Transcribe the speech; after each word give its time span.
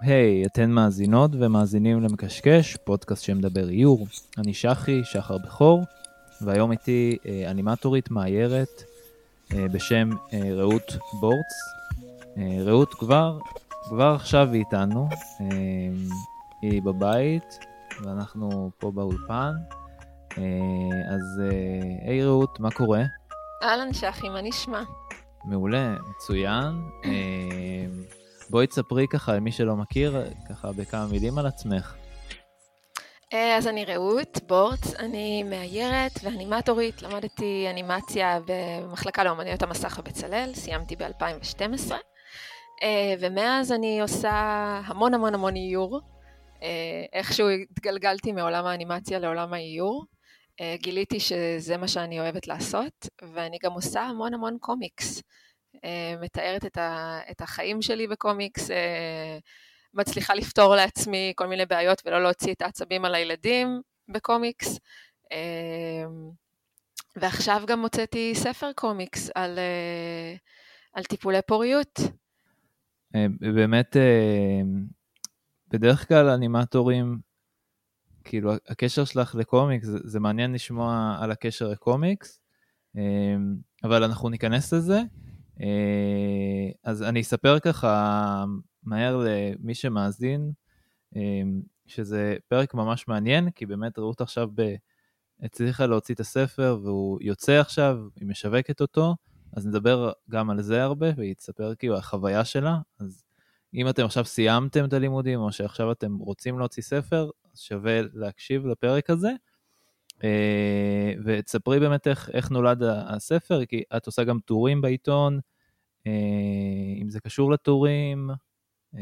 היי, 0.00 0.42
hey, 0.44 0.46
אתן 0.46 0.70
מאזינות 0.70 1.30
ומאזינים 1.34 2.00
למקשקש, 2.02 2.76
פודקאסט 2.76 3.24
שמדבר 3.24 3.68
איור. 3.68 4.06
אני 4.38 4.54
שחי, 4.54 5.00
שחר 5.04 5.38
בכור, 5.38 5.84
והיום 6.40 6.72
איתי 6.72 7.18
אה, 7.26 7.50
אנימטורית 7.50 8.10
מאיירת 8.10 8.82
אה, 9.52 9.66
בשם 9.68 10.10
אה, 10.32 10.54
רעות 10.54 10.96
בורץ. 11.20 11.52
אה, 12.38 12.56
רעות 12.64 12.94
כבר, 12.94 13.38
כבר 13.88 14.14
עכשיו 14.14 14.48
היא 14.52 14.60
איתנו, 14.60 15.08
אה, 15.40 15.46
היא 16.62 16.82
בבית, 16.82 17.58
ואנחנו 18.02 18.70
פה 18.78 18.90
באולפן. 18.90 19.52
אה, 20.38 20.44
אז 21.14 21.42
אה, 21.42 22.08
היי 22.08 22.24
רעות, 22.24 22.60
מה 22.60 22.70
קורה? 22.70 23.02
אהלן 23.62 23.92
שחי, 23.92 24.28
מה 24.28 24.42
נשמע? 24.42 24.82
מעולה, 25.44 25.96
מצוין. 26.10 26.74
אה, 27.04 27.86
בואי 28.50 28.66
תספרי 28.66 29.06
ככה 29.08 29.34
למי 29.34 29.52
שלא 29.52 29.76
מכיר, 29.76 30.16
ככה 30.48 30.72
בכמה 30.72 31.06
מילים 31.06 31.38
על 31.38 31.46
עצמך. 31.46 31.94
אה, 33.32 33.56
אז 33.56 33.66
אני 33.66 33.84
רעות 33.84 34.38
בורץ, 34.46 34.94
אני 34.94 35.42
מאיירת 35.42 36.12
ואנימטורית, 36.22 37.02
למדתי 37.02 37.66
אנימציה 37.70 38.38
במחלקה 38.46 39.24
לאומניות 39.24 39.62
המסך 39.62 39.98
בבצלאל, 39.98 40.54
סיימתי 40.54 40.96
ב-2012, 40.96 41.92
אה, 42.82 43.14
ומאז 43.20 43.72
אני 43.72 44.00
עושה 44.00 44.32
המון 44.84 45.14
המון 45.14 45.34
המון 45.34 45.56
איור. 45.56 46.00
אה, 46.62 46.68
איכשהו 47.12 47.48
התגלגלתי 47.48 48.32
מעולם 48.32 48.66
האנימציה 48.66 49.18
לעולם 49.18 49.52
האיור. 49.52 50.04
גיליתי 50.74 51.20
שזה 51.20 51.76
מה 51.76 51.88
שאני 51.88 52.20
אוהבת 52.20 52.46
לעשות, 52.46 53.08
ואני 53.34 53.58
גם 53.62 53.72
עושה 53.72 54.02
המון 54.02 54.34
המון 54.34 54.56
קומיקס. 54.60 55.22
מתארת 56.20 56.66
את, 56.66 56.76
ה, 56.76 57.18
את 57.30 57.40
החיים 57.40 57.82
שלי 57.82 58.06
בקומיקס, 58.06 58.70
מצליחה 59.94 60.34
לפתור 60.34 60.74
לעצמי 60.74 61.32
כל 61.36 61.46
מיני 61.46 61.66
בעיות 61.66 62.02
ולא 62.06 62.22
להוציא 62.22 62.52
את 62.52 62.62
העצבים 62.62 63.04
על 63.04 63.14
הילדים 63.14 63.80
בקומיקס. 64.08 64.78
ועכשיו 67.16 67.62
גם 67.66 67.80
הוצאתי 67.80 68.34
ספר 68.34 68.70
קומיקס 68.72 69.30
על, 69.34 69.58
על 70.92 71.04
טיפולי 71.04 71.42
פוריות. 71.46 72.00
באמת, 73.40 73.96
בדרך 75.68 76.08
כלל 76.08 76.28
אנימטורים, 76.28 77.18
כאילו 78.24 78.52
הקשר 78.68 79.04
שלך 79.04 79.34
לקומיקס, 79.34 79.86
זה 80.04 80.20
מעניין 80.20 80.52
לשמוע 80.52 81.18
על 81.20 81.30
הקשר 81.30 81.68
לקומיקס, 81.68 82.40
אבל 83.84 84.04
אנחנו 84.04 84.28
ניכנס 84.28 84.72
לזה. 84.72 85.00
אה, 85.60 86.70
אז 86.84 87.02
אני 87.02 87.20
אספר 87.20 87.58
ככה 87.58 88.44
מהר 88.82 89.24
למי 89.24 89.74
שמאזין, 89.74 90.52
אה, 91.16 91.42
שזה 91.86 92.36
פרק 92.48 92.74
ממש 92.74 93.08
מעניין, 93.08 93.50
כי 93.50 93.66
באמת 93.66 93.98
רעות 93.98 94.20
עכשיו 94.20 94.48
ב... 94.54 94.74
הצליחה 95.42 95.86
להוציא 95.86 96.14
את 96.14 96.20
הספר 96.20 96.78
והוא 96.82 97.18
יוצא 97.22 97.52
עכשיו, 97.52 97.98
היא 98.16 98.28
משווקת 98.28 98.80
אותו, 98.80 99.16
אז 99.52 99.66
נדבר 99.66 100.12
גם 100.30 100.50
על 100.50 100.62
זה 100.62 100.82
הרבה, 100.82 101.06
והיא 101.16 101.34
תספר 101.34 101.74
כאילו 101.74 101.96
החוויה 101.96 102.44
שלה. 102.44 102.78
אז 103.00 103.24
אם 103.74 103.88
אתם 103.88 104.04
עכשיו 104.04 104.24
סיימתם 104.24 104.84
את 104.84 104.92
הלימודים, 104.92 105.40
או 105.40 105.52
שעכשיו 105.52 105.92
אתם 105.92 106.16
רוצים 106.16 106.58
להוציא 106.58 106.82
ספר, 106.82 107.30
אז 107.52 107.60
שווה 107.60 108.00
להקשיב 108.12 108.66
לפרק 108.66 109.10
הזה. 109.10 109.30
אה, 110.24 111.12
ותספרי 111.24 111.80
באמת 111.80 112.06
איך, 112.06 112.30
איך 112.32 112.50
נולד 112.50 112.82
הספר, 112.82 113.64
כי 113.64 113.82
את 113.96 114.06
עושה 114.06 114.24
גם 114.24 114.38
טורים 114.44 114.80
בעיתון, 114.80 115.40
אם 117.02 117.08
זה 117.08 117.20
קשור 117.20 117.52
לטורים, 117.52 118.30
אה, 118.94 119.00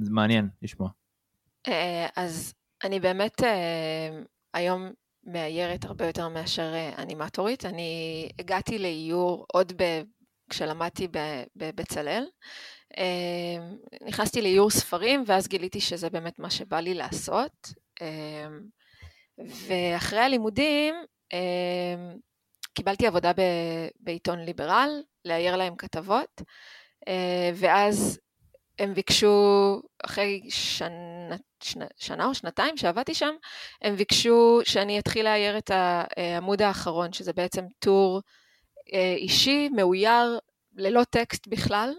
זה 0.00 0.10
מעניין 0.10 0.48
לשמוע. 0.62 0.88
אז 2.16 2.54
אני 2.84 3.00
באמת 3.00 3.42
היום 4.54 4.90
מאיירת 5.24 5.84
הרבה 5.84 6.06
יותר 6.06 6.28
מאשר 6.28 6.72
אנימטורית. 6.98 7.64
אני 7.64 8.28
הגעתי 8.38 8.78
לאיור 8.78 9.46
עוד 9.52 9.72
ב... 9.76 10.02
כשלמדתי 10.50 11.08
בבצלאל. 11.56 12.26
נכנסתי 14.06 14.42
לאיור 14.42 14.70
ספרים 14.70 15.24
ואז 15.26 15.48
גיליתי 15.48 15.80
שזה 15.80 16.10
באמת 16.10 16.38
מה 16.38 16.50
שבא 16.50 16.80
לי 16.80 16.94
לעשות. 16.94 17.72
ואחרי 19.38 20.18
הלימודים 20.18 20.94
קיבלתי 22.74 23.06
עבודה 23.06 23.32
בעיתון 24.00 24.38
ליברל, 24.38 24.90
לאייר 25.24 25.56
להם 25.56 25.76
כתבות, 25.76 26.42
אה, 27.08 27.50
ואז 27.54 28.20
הם 28.78 28.94
ביקשו, 28.94 29.80
אחרי 30.04 30.40
שנה, 30.48 31.36
שנה, 31.62 31.84
שנה 31.96 32.26
או 32.26 32.34
שנתיים 32.34 32.76
שעבדתי 32.76 33.14
שם, 33.14 33.34
הם 33.82 33.96
ביקשו 33.96 34.60
שאני 34.64 34.98
אתחיל 34.98 35.24
לאייר 35.24 35.58
את 35.58 35.70
העמוד 35.70 36.62
האחרון, 36.62 37.12
שזה 37.12 37.32
בעצם 37.32 37.64
טור 37.78 38.20
אה, 38.92 39.14
אישי, 39.16 39.68
מאויר, 39.68 40.38
ללא 40.76 41.04
טקסט 41.04 41.46
בכלל, 41.46 41.92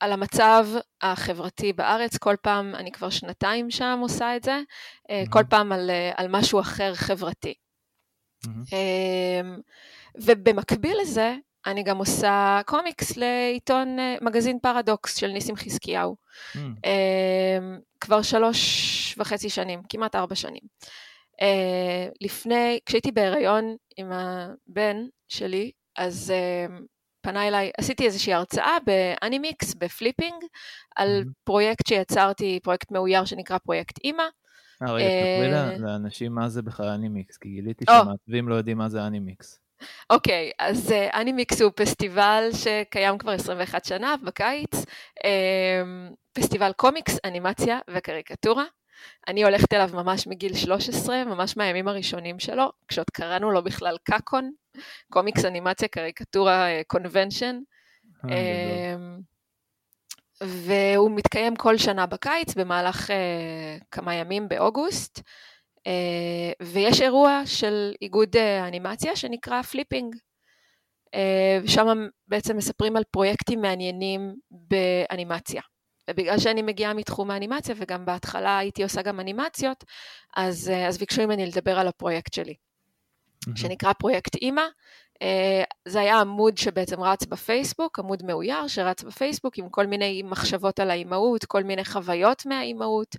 על 0.00 0.12
המצב 0.12 0.66
החברתי 1.02 1.72
בארץ, 1.72 2.18
כל 2.18 2.36
פעם, 2.42 2.74
אני 2.74 2.92
כבר 2.92 3.10
שנתיים 3.10 3.70
שם 3.70 3.98
עושה 4.02 4.36
את 4.36 4.42
זה. 4.42 4.60
כל 5.30 5.42
פעם 5.50 5.72
על, 5.72 5.90
אה, 5.90 6.12
על 6.16 6.28
משהו 6.28 6.60
אחר 6.60 6.94
חברתי. 6.94 7.54
Mm-hmm. 8.46 8.74
ובמקביל 10.14 10.96
לזה, 11.02 11.36
אני 11.66 11.82
גם 11.82 11.98
עושה 11.98 12.60
קומיקס 12.66 13.16
לעיתון, 13.16 13.98
אה, 13.98 14.16
מגזין 14.20 14.58
פרדוקס 14.58 15.16
של 15.16 15.26
ניסים 15.26 15.56
חזקיהו. 15.56 16.16
Mm. 16.54 16.58
כבר 18.00 18.22
שלוש 18.22 19.14
וחצי 19.18 19.50
שנים, 19.50 19.82
כמעט 19.88 20.14
ארבע 20.14 20.34
שנים. 20.34 20.62
לפני, 22.20 22.78
כשהייתי 22.86 23.12
בהיריון 23.12 23.76
עם 23.96 24.12
הבן 24.12 24.96
שלי, 25.28 25.70
אז 25.96 26.32
פנה 27.20 27.48
אליי, 27.48 27.70
עשיתי 27.78 28.04
איזושהי 28.04 28.34
הרצאה 28.34 28.76
באנימיקס, 28.86 29.74
בפליפינג, 29.74 30.44
על 30.96 31.22
אהמ. 31.22 31.32
פרויקט 31.44 31.86
שיצרתי, 31.86 32.60
פרויקט 32.62 32.90
מאויר 32.90 33.24
שנקרא 33.24 33.58
פרויקט 33.58 33.98
אימא. 34.04 34.22
אה, 34.82 34.92
רגע, 34.92 35.06
אה, 35.06 35.78
לאנשים 35.78 36.34
מה 36.34 36.48
זה 36.48 36.62
בכלל 36.62 36.88
אנימיקס, 36.88 37.36
כי 37.36 37.48
גיליתי 37.48 37.84
שמעצבים 37.84 38.48
לא 38.48 38.54
יודעים 38.54 38.78
מה 38.78 38.88
זה 38.88 39.06
אנימיקס. 39.06 39.60
אוקיי, 40.10 40.50
אז 40.58 40.92
אנימיקס 40.92 41.60
הוא 41.60 41.72
פסטיבל 41.74 42.48
שקיים 42.52 43.18
כבר 43.18 43.32
21 43.32 43.84
שנה 43.84 44.14
בקיץ, 44.24 44.74
אמ, 45.24 46.10
פסטיבל 46.32 46.72
קומיקס, 46.72 47.18
אנימציה 47.24 47.78
וקריקטורה. 47.90 48.64
אני 49.28 49.44
הולכת 49.44 49.72
אליו 49.72 49.90
ממש 49.92 50.26
מגיל 50.26 50.54
13, 50.54 51.24
ממש 51.24 51.56
מהימים 51.56 51.88
הראשונים 51.88 52.38
שלו, 52.38 52.72
כשעוד 52.88 53.10
קראנו 53.10 53.50
לו 53.50 53.64
בכלל 53.64 53.96
קאקון, 54.04 54.52
קומיקס 55.12 55.44
אנימציה 55.44 55.88
קריקטורה 55.88 56.66
convention. 56.86 57.58
אה, 58.30 58.94
אמ, 58.94 59.20
והוא 60.40 61.10
מתקיים 61.10 61.56
כל 61.56 61.78
שנה 61.78 62.06
בקיץ 62.06 62.54
במהלך 62.54 63.10
אה, 63.10 63.84
כמה 63.90 64.14
ימים 64.14 64.48
באוגוסט, 64.48 65.22
ויש 66.62 67.00
אירוע 67.00 67.42
של 67.46 67.92
איגוד 68.02 68.36
האנימציה 68.36 69.16
שנקרא 69.16 69.62
פליפינג. 69.62 70.16
אה, 71.16 71.70
שם 71.70 72.06
בעצם 72.28 72.56
מספרים 72.56 72.96
על 72.96 73.04
פרויקטים 73.10 73.60
מעניינים 73.60 74.34
באנימציה. 74.50 75.62
ובגלל 76.10 76.38
שאני 76.38 76.62
מגיעה 76.62 76.94
מתחום 76.94 77.30
האנימציה, 77.30 77.74
וגם 77.78 78.04
בהתחלה 78.04 78.58
הייתי 78.58 78.82
עושה 78.82 79.02
גם 79.02 79.20
אנימציות, 79.20 79.84
אז, 80.36 80.72
אז 80.88 80.98
ביקשו 80.98 81.22
ממני 81.22 81.46
לדבר 81.46 81.78
על 81.78 81.88
הפרויקט 81.88 82.34
שלי. 82.34 82.54
שנקרא 83.56 83.92
פרויקט 83.92 84.34
אימא. 84.36 84.62
אה, 85.22 85.62
זה 85.88 86.00
היה 86.00 86.20
עמוד 86.20 86.58
שבעצם 86.58 87.00
רץ 87.00 87.26
בפייסבוק, 87.26 87.98
עמוד 87.98 88.22
מאויר 88.22 88.68
שרץ 88.68 89.02
בפייסבוק 89.02 89.58
עם 89.58 89.68
כל 89.68 89.86
מיני 89.86 90.22
מחשבות 90.22 90.80
על 90.80 90.90
האימהות, 90.90 91.44
כל 91.44 91.64
מיני 91.64 91.84
חוויות 91.84 92.46
מהאימהות, 92.46 93.16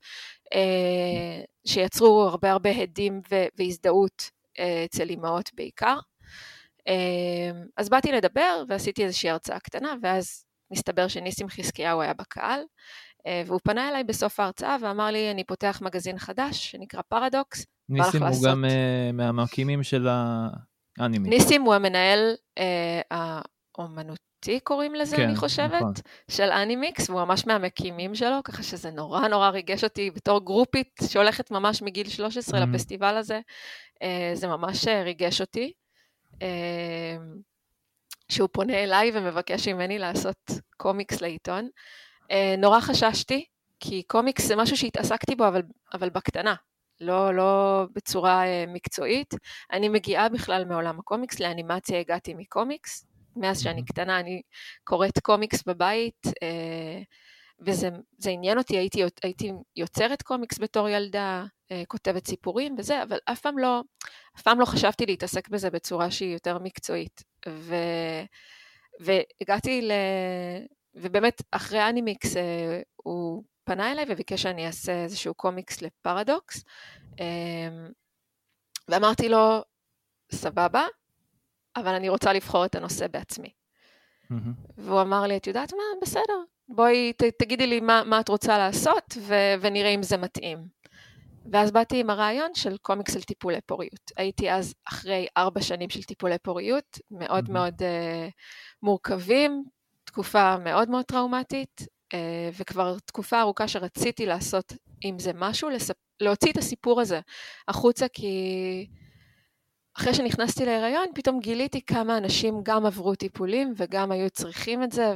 אה, 0.54 1.44
שיצרו 1.68 2.22
הרבה 2.22 2.52
הרבה 2.52 2.70
הדים 2.70 3.22
והזדהות 3.58 4.30
אה, 4.60 4.86
אצל 4.86 5.10
אימהות 5.10 5.50
בעיקר. 5.54 5.98
אז 7.78 7.90
באתי 7.90 8.12
לדבר 8.12 8.64
ועשיתי 8.68 9.04
איזושהי 9.04 9.30
הרצאה 9.30 9.60
קטנה, 9.60 9.94
ואז 10.02 10.46
מסתבר 10.72 11.08
שניסים 11.08 11.50
חזקיהו 11.50 12.02
היה 12.02 12.14
בקהל, 12.14 12.62
והוא 13.46 13.60
פנה 13.64 13.90
אליי 13.90 14.04
בסוף 14.04 14.40
ההרצאה 14.40 14.78
ואמר 14.82 15.06
לי, 15.12 15.32
אני 15.32 15.44
פותח 15.44 15.80
מגזין 15.82 16.20
חדש 16.20 16.72
שנקרא 16.72 17.02
פרדוקס, 17.02 17.66
ניסים 17.90 18.24
הוא 18.24 18.44
גם 18.48 18.66
uh, 18.66 19.14
מהמקימים 19.14 19.84
של 19.84 20.08
האנימי. 21.00 21.30
ניסים 21.30 21.62
הוא 21.62 21.74
המנהל 21.74 22.36
uh, 22.60 22.62
האומנותי, 23.12 24.60
קוראים 24.60 24.96
לזה, 24.96 25.16
כן, 25.16 25.24
אני 25.24 25.36
חושבת, 25.36 25.74
נכון. 25.74 25.94
של 26.32 26.52
אנימיקס, 26.52 27.10
והוא 27.10 27.24
ממש 27.24 27.48
מהמקימים 27.48 28.16
שלו, 28.16 28.44
ככה 28.44 28.64
שזה 28.64 28.92
נורא 28.92 29.28
נורא 29.28 29.50
ריגש 29.50 29.84
אותי 29.84 30.12
בתור 30.12 30.46
גרופית 30.46 31.00
שהולכת 31.08 31.52
ממש 31.52 31.82
מגיל 31.82 32.10
13 32.10 32.60
mm-hmm. 32.60 32.66
לפסטיבל 32.66 33.18
הזה, 33.18 33.40
uh, 33.96 34.06
זה 34.34 34.48
ממש 34.48 34.88
ריגש 34.88 35.42
אותי. 35.42 35.74
Uh, 36.34 36.42
שהוא 38.32 38.50
פונה 38.52 38.84
אליי 38.84 39.12
ומבקש 39.14 39.68
ממני 39.68 40.00
לעשות 40.00 40.52
קומיקס 40.78 41.22
לעיתון. 41.22 41.70
אה, 42.32 42.56
נורא 42.58 42.80
חששתי, 42.80 43.46
כי 43.80 44.04
קומיקס 44.04 44.46
זה 44.46 44.56
משהו 44.56 44.78
שהתעסקתי 44.78 45.36
בו, 45.36 45.48
אבל, 45.48 45.62
אבל 45.94 46.10
בקטנה, 46.10 46.56
לא, 47.02 47.36
לא 47.36 47.84
בצורה 47.96 48.46
אה, 48.46 48.66
מקצועית. 48.68 49.34
אני 49.72 49.90
מגיעה 49.90 50.30
בכלל 50.30 50.66
מעולם 50.66 51.00
הקומיקס, 51.00 51.40
לאנימציה 51.40 52.00
הגעתי 52.00 52.34
מקומיקס. 52.34 53.06
מאז 53.36 53.62
שאני 53.62 53.86
קטנה 53.86 54.20
אני 54.20 54.42
קוראת 54.84 55.20
קומיקס 55.20 55.64
בבית, 55.64 56.28
אה, 56.44 57.02
וזה 57.60 57.90
עניין 58.30 58.58
אותי, 58.58 58.78
הייתי, 58.78 59.04
הייתי 59.24 59.52
יוצרת 59.76 60.22
קומיקס 60.22 60.60
בתור 60.60 60.90
ילדה, 60.90 61.46
אה, 61.72 61.84
כותבת 61.88 62.28
סיפורים 62.28 62.76
וזה, 62.78 63.04
אבל 63.04 63.18
אף 63.26 63.42
פעם 63.42 63.58
לא, 63.58 63.82
אף 64.38 64.42
פעם 64.42 64.60
לא 64.60 64.66
חשבתי 64.66 65.06
להתעסק 65.06 65.50
בזה 65.50 65.70
בצורה 65.70 66.12
שהיא 66.12 66.34
יותר 66.34 66.60
מקצועית. 66.60 67.24
ו, 67.48 67.76
והגעתי 69.00 69.82
ל... 69.82 69.92
ובאמת, 70.96 71.42
אחרי 71.52 71.90
אנימיקס 71.90 72.36
הוא 72.96 73.44
פנה 73.64 73.92
אליי 73.92 74.06
וביקש 74.08 74.42
שאני 74.42 74.68
אעשה 74.68 75.04
איזשהו 75.04 75.34
קומיקס 75.34 75.82
לפרדוקס, 75.82 76.64
ואמרתי 78.88 79.30
לו, 79.30 79.62
סבבה, 80.32 80.86
אבל 81.76 81.94
אני 81.94 82.10
רוצה 82.10 82.34
לבחור 82.34 82.66
את 82.66 82.76
הנושא 82.76 83.08
בעצמי. 83.08 83.50
Mm-hmm. 84.32 84.36
והוא 84.78 85.02
אמר 85.02 85.22
לי, 85.22 85.38
את 85.38 85.48
יודעת 85.48 85.74
מה, 85.74 85.84
בסדר, 86.02 86.44
בואי 86.70 87.14
ת, 87.14 87.24
תגידי 87.24 87.68
לי 87.68 87.80
מה, 87.80 88.04
מה 88.06 88.20
את 88.20 88.30
רוצה 88.30 88.58
לעשות 88.58 89.18
ו, 89.18 89.36
ונראה 89.62 89.90
אם 89.90 90.04
זה 90.04 90.18
מתאים. 90.18 90.68
ואז 91.52 91.72
באתי 91.72 92.00
עם 92.00 92.10
הרעיון 92.10 92.54
של 92.54 92.78
קומיקס 92.78 93.16
על 93.16 93.22
טיפולי 93.22 93.62
פוריות. 93.66 94.12
הייתי 94.18 94.52
אז 94.52 94.74
אחרי 94.90 95.28
ארבע 95.38 95.62
שנים 95.62 95.90
של 95.90 96.04
טיפולי 96.04 96.38
פוריות, 96.38 97.00
מאוד 97.12 97.48
mm-hmm. 97.48 97.52
מאוד 97.52 97.74
uh, 97.82 98.32
מורכבים, 98.84 99.64
תקופה 100.04 100.58
מאוד 100.58 100.90
מאוד 100.90 101.06
טראומטית, 101.06 101.82
וכבר 102.60 102.98
תקופה 103.06 103.42
ארוכה 103.42 103.68
שרציתי 103.68 104.26
לעשות 104.26 104.74
עם 105.02 105.20
זה 105.20 105.32
משהו, 105.36 105.70
לספ... 105.70 105.96
להוציא 106.22 106.52
את 106.52 106.58
הסיפור 106.58 107.02
הזה 107.02 107.20
החוצה, 107.68 108.08
כי 108.08 108.88
אחרי 109.98 110.14
שנכנסתי 110.14 110.66
להיריון, 110.66 111.08
פתאום 111.16 111.40
גיליתי 111.40 111.82
כמה 111.82 112.18
אנשים 112.18 112.62
גם 112.64 112.86
עברו 112.86 113.16
טיפולים 113.16 113.74
וגם 113.78 114.12
היו 114.12 114.30
צריכים 114.30 114.84
את 114.84 114.92
זה, 114.92 115.14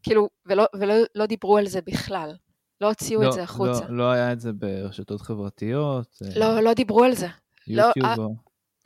וכאילו, 0.00 0.28
ולא, 0.46 0.66
ולא 0.74 0.94
לא 1.14 1.26
דיברו 1.26 1.56
על 1.56 1.66
זה 1.66 1.80
בכלל. 1.80 2.34
לא 2.80 2.86
הוציאו 2.86 3.22
לא, 3.22 3.28
את 3.28 3.32
זה 3.32 3.42
החוצה. 3.42 3.84
לא, 3.88 3.96
לא 3.96 4.10
היה 4.10 4.32
את 4.32 4.40
זה 4.40 4.52
ברשתות 4.52 5.20
חברתיות? 5.20 6.18
אה, 6.24 6.28
לא, 6.36 6.60
לא 6.60 6.74
דיברו 6.74 7.04
על 7.04 7.14
זה. 7.14 7.26
יוטיוב 7.66 8.06
לא, 8.06 8.08
אה, 8.10 8.14
או... 8.18 8.34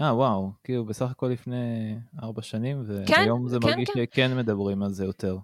אה, 0.00 0.14
וואו, 0.16 0.50
כאילו 0.64 0.84
בסך 0.84 1.10
הכל 1.10 1.26
לפני 1.26 1.94
ארבע 2.22 2.42
שנים, 2.42 2.84
כן, 3.06 3.12
והיום 3.12 3.42
כן, 3.42 3.48
זה 3.48 3.58
מרגיש 3.58 3.90
כן. 3.90 4.04
שכן 4.04 4.36
מדברים 4.36 4.82
על 4.82 4.90
זה 4.90 5.04
יותר. 5.04 5.36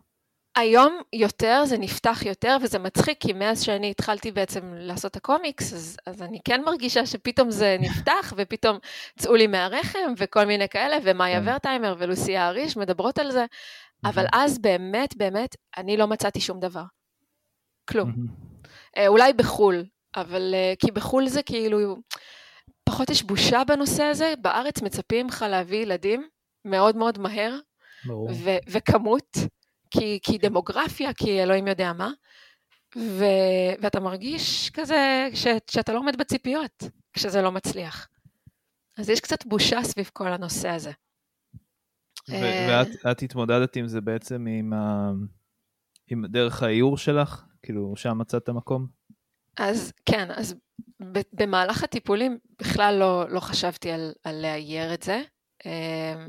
היום 0.56 1.00
יותר, 1.12 1.62
זה 1.67 1.79
נפתח 1.79 2.23
יותר, 2.26 2.56
וזה 2.62 2.79
מצחיק, 2.79 3.19
כי 3.20 3.32
מאז 3.32 3.62
שאני 3.62 3.91
התחלתי 3.91 4.32
בעצם 4.32 4.75
לעשות 4.75 5.11
את 5.11 5.17
הקומיקס, 5.17 5.73
אז, 5.73 5.97
אז 6.06 6.23
אני 6.23 6.38
כן 6.44 6.62
מרגישה 6.64 7.06
שפתאום 7.06 7.50
זה 7.50 7.76
נפתח, 7.81 8.32
ופתאום 8.37 8.79
צאו 9.19 9.35
לי 9.35 9.47
מהרחם, 9.47 10.12
וכל 10.17 10.44
מיני 10.44 10.69
כאלה, 10.69 10.97
ומאיה 11.05 11.41
כן. 11.41 11.49
ורטהיימר 11.49 11.94
ולוסיה 11.99 12.49
אריש 12.49 12.76
מדברות 12.76 13.19
על 13.19 13.31
זה, 13.31 13.47
אבל 14.05 14.25
אז 14.32 14.58
באמת, 14.58 15.17
באמת, 15.17 15.56
אני 15.76 15.97
לא 15.97 16.06
מצאתי 16.06 16.41
שום 16.41 16.61
דבר. 16.61 16.85
כלום. 17.88 18.12
אה, 18.97 19.06
אולי 19.06 19.32
בחו"ל, 19.32 19.85
אבל 20.17 20.55
אה, 20.55 20.73
כי 20.79 20.91
בחו"ל 20.91 21.29
זה 21.29 21.43
כאילו, 21.43 21.97
פחות 22.91 23.11
יש 23.11 23.23
בושה 23.23 23.63
בנושא 23.69 24.03
הזה, 24.03 24.35
בארץ 24.43 24.83
מצפים 24.83 25.27
לך 25.27 25.45
להביא 25.51 25.79
ילדים 25.79 26.29
מאוד 26.65 26.97
מאוד 26.97 27.19
מהר, 27.19 27.59
ו- 28.45 28.59
וכמות. 28.69 29.37
כי, 29.91 30.19
כי 30.23 30.39
דמוגרפיה, 30.39 31.13
כי 31.13 31.43
אלוהים 31.43 31.69
יודע 31.69 31.93
מה, 31.93 32.11
ו, 32.97 33.25
ואתה 33.81 34.01
מרגיש 34.01 34.71
כזה 34.71 35.29
ש, 35.35 35.47
שאתה 35.71 35.93
לא 35.93 35.99
עומד 35.99 36.17
בציפיות 36.17 36.83
כשזה 37.13 37.43
לא 37.43 37.53
מצליח. 37.53 38.09
אז 38.99 39.11
יש 39.11 39.21
קצת 39.21 39.47
בושה 39.47 39.83
סביב 39.83 40.11
כל 40.13 40.29
הנושא 40.29 40.69
הזה. 40.69 40.91
אה, 42.31 42.87
ואת 43.05 43.23
התמודדת 43.23 43.77
עם 43.77 43.87
זה 43.87 44.01
בעצם 44.01 44.47
עם, 44.47 44.73
ה... 44.73 45.11
עם 46.07 46.27
דרך 46.27 46.63
האיור 46.63 46.99
שלך? 46.99 47.45
כאילו, 47.63 47.93
שם 47.97 48.19
מצאת 48.19 48.49
מקום? 48.49 49.00
אז 49.58 49.93
כן, 50.06 50.31
אז 50.31 50.55
במהלך 51.32 51.85
הטיפולים 51.85 52.38
בכלל 52.58 52.94
לא, 52.94 53.29
לא 53.29 53.41
חשבתי 53.41 53.91
על, 53.91 54.12
על 54.25 54.43
לאייר 54.43 54.94
את 54.94 55.02
זה. 55.02 55.23
אה, 55.67 56.26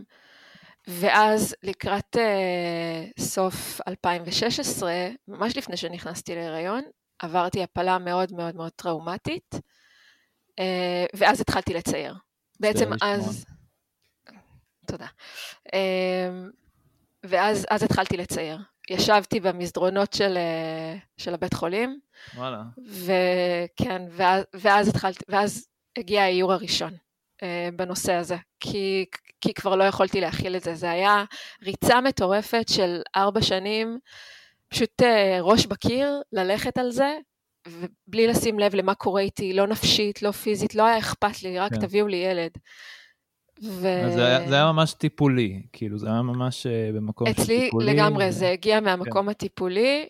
ואז 0.88 1.56
לקראת 1.64 2.16
uh, 2.16 3.22
סוף 3.22 3.82
2016, 3.88 4.94
ממש 5.28 5.58
לפני 5.58 5.78
שנכנסתי 5.78 6.36
להיריון, 6.36 6.84
עברתי 7.20 7.64
הפלה 7.64 7.98
מאוד 8.00 8.34
מאוד 8.34 8.56
מאוד 8.56 8.72
טראומטית, 8.72 9.56
uh, 9.56 10.64
ואז 11.14 11.42
התחלתי 11.42 11.74
לצייר. 11.74 12.16
בעצם 12.60 12.90
אז... 13.02 13.46
תודה. 14.88 15.08
Uh, 15.68 15.72
ואז 17.24 17.66
התחלתי 17.84 18.18
לצייר. 18.18 18.58
ישבתי 18.92 19.40
במסדרונות 19.40 20.14
של, 20.14 20.38
uh, 20.38 21.00
של 21.18 21.34
הבית 21.34 21.54
חולים. 21.54 22.00
וואלה. 22.36 22.62
וכן, 22.88 24.02
ואז, 24.10 24.44
ואז 24.54 24.88
התחלתי, 24.88 25.24
ואז 25.30 25.68
הגיע 25.98 26.22
האיור 26.24 26.54
הראשון. 26.54 26.94
uh, 27.42 27.76
בנושא 27.76 28.14
הזה, 28.14 28.36
כי, 28.60 29.06
כי 29.42 29.54
כבר 29.54 29.76
לא 29.76 29.84
יכולתי 29.84 30.22
להכיל 30.22 30.56
את 30.56 30.64
זה. 30.64 30.76
זה 30.76 30.92
היה 30.92 31.24
ריצה 31.64 32.02
מטורפת 32.02 32.66
של 32.70 33.02
ארבע 33.16 33.42
שנים, 33.42 34.00
פשוט 34.68 35.02
uh, 35.02 35.06
ראש 35.42 35.66
בקיר, 35.66 36.22
ללכת 36.32 36.78
על 36.78 36.92
זה, 36.92 37.18
ובלי 37.68 38.28
לשים 38.28 38.60
לב 38.60 38.76
למה 38.76 38.96
קורה 38.96 39.22
איתי, 39.22 39.54
לא 39.54 39.68
נפשית, 39.68 40.22
לא 40.22 40.32
פיזית, 40.32 40.76
לא 40.76 40.84
היה 40.84 40.98
אכפת 40.98 41.44
לי, 41.44 41.60
רק 41.60 41.74
כן. 41.74 41.80
תביאו 41.80 42.08
לי 42.08 42.18
ילד. 42.18 42.52
ו... 43.64 43.82
זה, 44.14 44.26
היה, 44.26 44.50
זה 44.50 44.56
היה 44.56 44.72
ממש 44.72 44.94
טיפולי, 44.94 45.62
כאילו 45.74 45.98
זה 45.98 46.08
היה 46.08 46.22
ממש 46.22 46.66
uh, 46.66 46.96
במקום 46.96 47.28
של 47.28 47.34
טיפולי. 47.34 47.86
אצלי 47.86 47.94
לגמרי, 47.94 48.28
ו... 48.28 48.32
זה 48.32 48.50
הגיע 48.50 48.80
מהמקום 48.80 49.26
כן. 49.26 49.30
הטיפולי, 49.30 50.08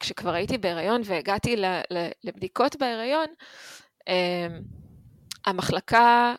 וכשכבר 0.00 0.34
הייתי 0.34 0.58
בהיריון 0.58 1.00
והגעתי 1.04 1.56
לבדיקות 2.24 2.76
בהיריון, 2.76 3.26
אמ, 4.08 4.60
המחלקה, 5.46 6.34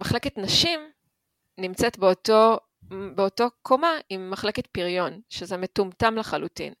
מחלקת 0.00 0.38
נשים 0.38 0.80
נמצאת 1.58 1.98
באותו, 1.98 2.58
באותו 3.14 3.48
קומה 3.62 3.92
עם 4.08 4.30
מחלקת 4.30 4.66
פריון, 4.66 5.20
שזה 5.28 5.56
מטומטם 5.56 6.14
לחלוטין, 6.16 6.72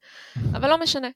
אבל 0.52 0.68
לא 0.68 0.78
משנה. 0.78 1.08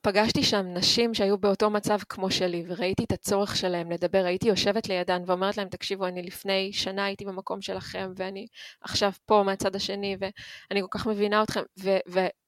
ופגשתי 0.00 0.42
שם 0.42 0.66
נשים 0.74 1.14
שהיו 1.14 1.38
באותו 1.38 1.70
מצב 1.70 1.98
כמו 2.08 2.30
שלי, 2.30 2.64
וראיתי 2.68 3.04
את 3.04 3.12
הצורך 3.12 3.56
שלהם 3.56 3.90
לדבר, 3.90 4.24
הייתי 4.24 4.48
יושבת 4.48 4.88
לידן 4.88 5.22
ואומרת 5.26 5.56
להם, 5.56 5.68
תקשיבו, 5.68 6.06
אני 6.06 6.22
לפני 6.22 6.72
שנה 6.72 7.04
הייתי 7.04 7.24
במקום 7.24 7.62
שלכם, 7.62 8.12
ואני 8.16 8.46
עכשיו 8.80 9.12
פה 9.26 9.42
מהצד 9.46 9.76
השני, 9.76 10.16
ואני 10.20 10.82
כל 10.82 10.86
כך 10.90 11.06
מבינה 11.06 11.42
אתכם, 11.42 11.60
ו- 11.80 11.98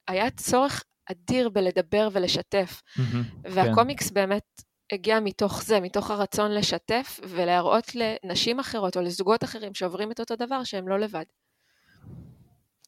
והיה 0.09 0.31
צורך 0.31 0.85
אדיר 1.11 1.49
בלדבר 1.49 2.09
ולשתף. 2.13 2.83
Mm-hmm, 2.97 3.01
והקומיקס 3.45 4.09
כן. 4.09 4.15
באמת 4.15 4.63
הגיע 4.93 5.21
מתוך 5.21 5.63
זה, 5.63 5.81
מתוך 5.81 6.11
הרצון 6.11 6.51
לשתף 6.55 7.21
ולהראות 7.29 7.93
לנשים 7.95 8.61
אחרות 8.61 8.97
או 8.97 9.03
לזוגות 9.03 9.45
אחרים 9.45 9.75
שעוברים 9.75 10.11
את 10.11 10.21
אותו 10.21 10.37
דבר 10.37 10.65
שהם 10.65 10.89
לא 10.89 10.99
לבד. 10.99 11.25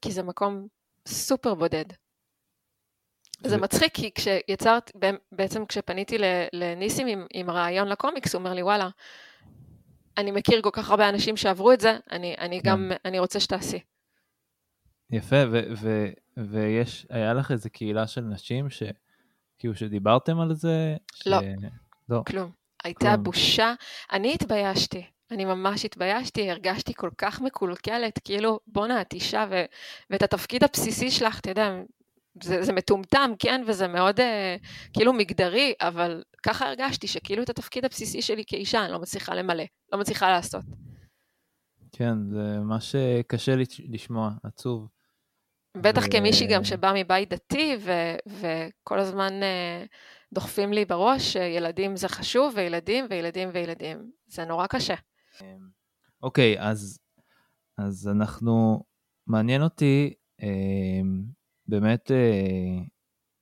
כי 0.02 0.12
זה 0.12 0.23
מקום 0.23 0.66
סופר 1.09 1.54
בודד. 1.54 1.85
זה 3.42 3.56
מצחיק, 3.56 3.94
כי 3.94 4.10
כשיצרת, 4.14 4.92
בעצם 5.32 5.66
כשפניתי 5.66 6.16
לניסים 6.52 7.06
עם, 7.06 7.26
עם 7.32 7.50
רעיון 7.50 7.88
לקומיקס, 7.88 8.34
הוא 8.34 8.38
אומר 8.38 8.54
לי, 8.54 8.62
וואלה, 8.62 8.88
אני 10.18 10.30
מכיר 10.30 10.62
כל 10.62 10.70
כך 10.72 10.90
הרבה 10.90 11.08
אנשים 11.08 11.36
שעברו 11.36 11.72
את 11.72 11.80
זה, 11.80 11.98
אני, 12.10 12.34
אני 12.38 12.60
כן. 12.62 12.70
גם, 12.70 12.92
אני 13.04 13.18
רוצה 13.18 13.40
שתעשי. 13.40 13.80
יפה, 15.10 15.36
ויש, 16.36 17.06
היה 17.10 17.34
לך 17.34 17.50
איזה 17.50 17.70
קהילה 17.70 18.06
של 18.06 18.20
נשים 18.20 18.70
ש... 18.70 18.82
כאילו 19.58 19.74
שדיברתם 19.74 20.40
על 20.40 20.54
זה? 20.54 20.96
לא. 21.26 21.40
ש... 21.40 21.44
לא. 22.08 22.22
כלום. 22.26 22.50
הייתה 22.84 23.10
כלום. 23.10 23.22
בושה. 23.22 23.74
אני 24.12 24.34
התביישתי. 24.34 25.04
אני 25.30 25.44
ממש 25.44 25.84
התביישתי, 25.84 26.50
הרגשתי 26.50 26.94
כל 26.94 27.10
כך 27.18 27.40
מקולקלת, 27.40 28.18
כאילו, 28.24 28.60
בואנה, 28.66 29.00
את 29.00 29.12
אישה, 29.12 29.46
ו... 29.50 29.64
ואת 30.10 30.22
התפקיד 30.22 30.64
הבסיסי 30.64 31.10
שלך, 31.10 31.40
אתה 31.40 31.50
יודע, 31.50 31.70
זה, 32.42 32.62
זה 32.62 32.72
מטומטם, 32.72 33.30
כן, 33.38 33.62
וזה 33.66 33.88
מאוד 33.88 34.20
אה, 34.20 34.56
כאילו 34.92 35.12
מגדרי, 35.12 35.74
אבל 35.80 36.22
ככה 36.42 36.66
הרגשתי, 36.66 37.06
שכאילו 37.08 37.42
את 37.42 37.50
התפקיד 37.50 37.84
הבסיסי 37.84 38.22
שלי 38.22 38.44
כאישה 38.46 38.84
אני 38.84 38.92
לא 38.92 38.98
מצליחה 38.98 39.34
למלא, 39.34 39.64
לא 39.92 39.98
מצליחה 39.98 40.30
לעשות. 40.30 40.64
כן, 41.92 42.14
זה 42.30 42.58
ממש 42.58 42.94
קשה 43.26 43.52
לשמוע, 43.88 44.30
עצוב. 44.42 44.88
בטח 45.76 46.02
ו... 46.06 46.10
כמישהי 46.10 46.46
גם 46.46 46.64
שבאה 46.64 46.92
מבית 46.94 47.28
דתי, 47.28 47.76
ו- 47.80 48.16
וכל 48.26 48.98
הזמן 48.98 49.32
uh, 49.40 49.86
דוחפים 50.32 50.72
לי 50.72 50.84
בראש 50.84 51.32
שילדים 51.32 51.96
זה 51.96 52.08
חשוב, 52.08 52.52
וילדים 52.56 53.06
וילדים 53.10 53.48
וילדים. 53.52 54.10
זה 54.26 54.44
נורא 54.44 54.66
קשה. 54.66 54.94
אוקיי, 56.22 56.60
אז, 56.60 56.98
אז 57.78 58.08
אנחנו, 58.08 58.84
מעניין 59.26 59.62
אותי, 59.62 60.14
uh, 60.40 60.44
באמת, 61.66 62.11
uh, 62.11 62.88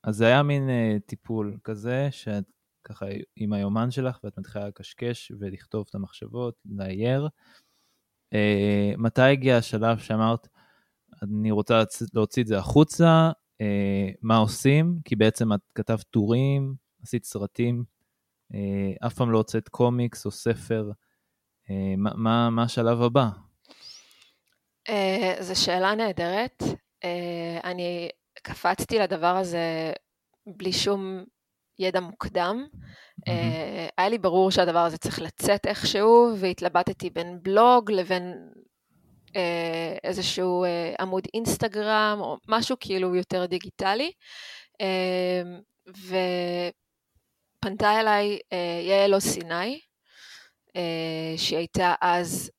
אז 0.04 0.16
זה 0.16 0.26
היה 0.26 0.42
מין 0.42 0.68
uh, 0.68 1.00
טיפול 1.06 1.56
כזה, 1.64 2.08
שאת 2.10 2.44
ככה 2.84 3.06
עם 3.36 3.52
היומן 3.52 3.90
שלך, 3.90 4.18
ואת 4.24 4.38
מתחילה 4.38 4.68
לקשקש 4.68 5.32
ולכתוב 5.38 5.86
את 5.90 5.94
המחשבות, 5.94 6.54
לאייר. 6.64 7.28
Uh, 8.34 8.96
מתי 8.96 9.22
הגיע 9.22 9.56
השלב 9.56 9.98
שאמרת, 9.98 10.48
אני 11.22 11.50
רוצה 11.50 11.82
להוציא 12.14 12.42
את 12.42 12.46
זה 12.46 12.58
החוצה, 12.58 13.30
אה, 13.62 14.08
מה 14.22 14.36
עושים? 14.36 14.98
כי 15.04 15.16
בעצם 15.16 15.52
את 15.52 15.60
כתבת 15.74 16.02
טורים, 16.02 16.74
עשית 17.02 17.24
סרטים, 17.24 17.84
אה, 18.54 19.06
אף 19.06 19.14
פעם 19.14 19.30
לא 19.30 19.38
הוצאת 19.38 19.68
קומיקס 19.68 20.26
או 20.26 20.30
ספר. 20.30 20.90
אה, 21.70 21.94
מה, 21.96 22.10
מה, 22.14 22.50
מה 22.50 22.62
השלב 22.62 23.02
הבא? 23.02 23.28
אה, 24.88 25.34
זו 25.40 25.64
שאלה 25.64 25.94
נהדרת. 25.94 26.62
אה, 27.04 27.60
אני 27.64 28.08
קפצתי 28.42 28.98
לדבר 28.98 29.36
הזה 29.36 29.92
בלי 30.46 30.72
שום 30.72 31.24
ידע 31.78 32.00
מוקדם. 32.00 32.66
Mm-hmm. 32.72 33.30
Uh, 33.30 33.92
היה 33.98 34.08
לי 34.08 34.18
ברור 34.18 34.50
שהדבר 34.50 34.78
הזה 34.78 34.98
צריך 34.98 35.20
לצאת 35.20 35.66
איכשהו, 35.66 36.34
והתלבטתי 36.36 37.10
בין 37.10 37.38
בלוג 37.42 37.90
לבין 37.90 38.34
אה, 39.36 39.96
איזשהו 40.04 40.64
אה, 40.64 40.94
עמוד 41.00 41.24
אינסטגרם, 41.34 42.18
או 42.20 42.38
משהו 42.48 42.76
כאילו 42.80 43.14
יותר 43.14 43.46
דיגיטלי. 43.46 44.12
אה, 44.80 45.42
ופנתה 47.62 48.00
אליי 48.00 48.38
יעל 48.82 49.20
סיני, 49.20 49.80
שהיא 51.36 51.58
הייתה 51.58 51.94
אז 52.00 52.50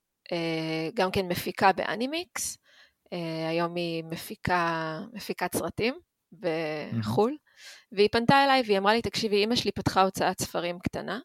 גם 0.94 1.12
כן 1.12 1.28
מפיקה 1.28 1.72
באנימיקס, 1.72 2.58
היום 3.50 3.76
היא 3.76 4.04
מפיקה, 4.04 5.00
מפיקת 5.14 5.56
סרטים 5.56 5.94
בחו"ל, 6.40 7.38
והיא 7.92 8.10
פנתה 8.12 8.44
אליי 8.44 8.62
והיא 8.66 8.78
אמרה 8.78 8.94
לי, 8.94 9.02
תקשיבי, 9.02 9.44
אמא 9.44 9.56
שלי 9.56 9.72
פתחה 9.72 10.02
הוצאת 10.02 10.42
ספרים 10.42 10.80
קטנה, 10.80 11.20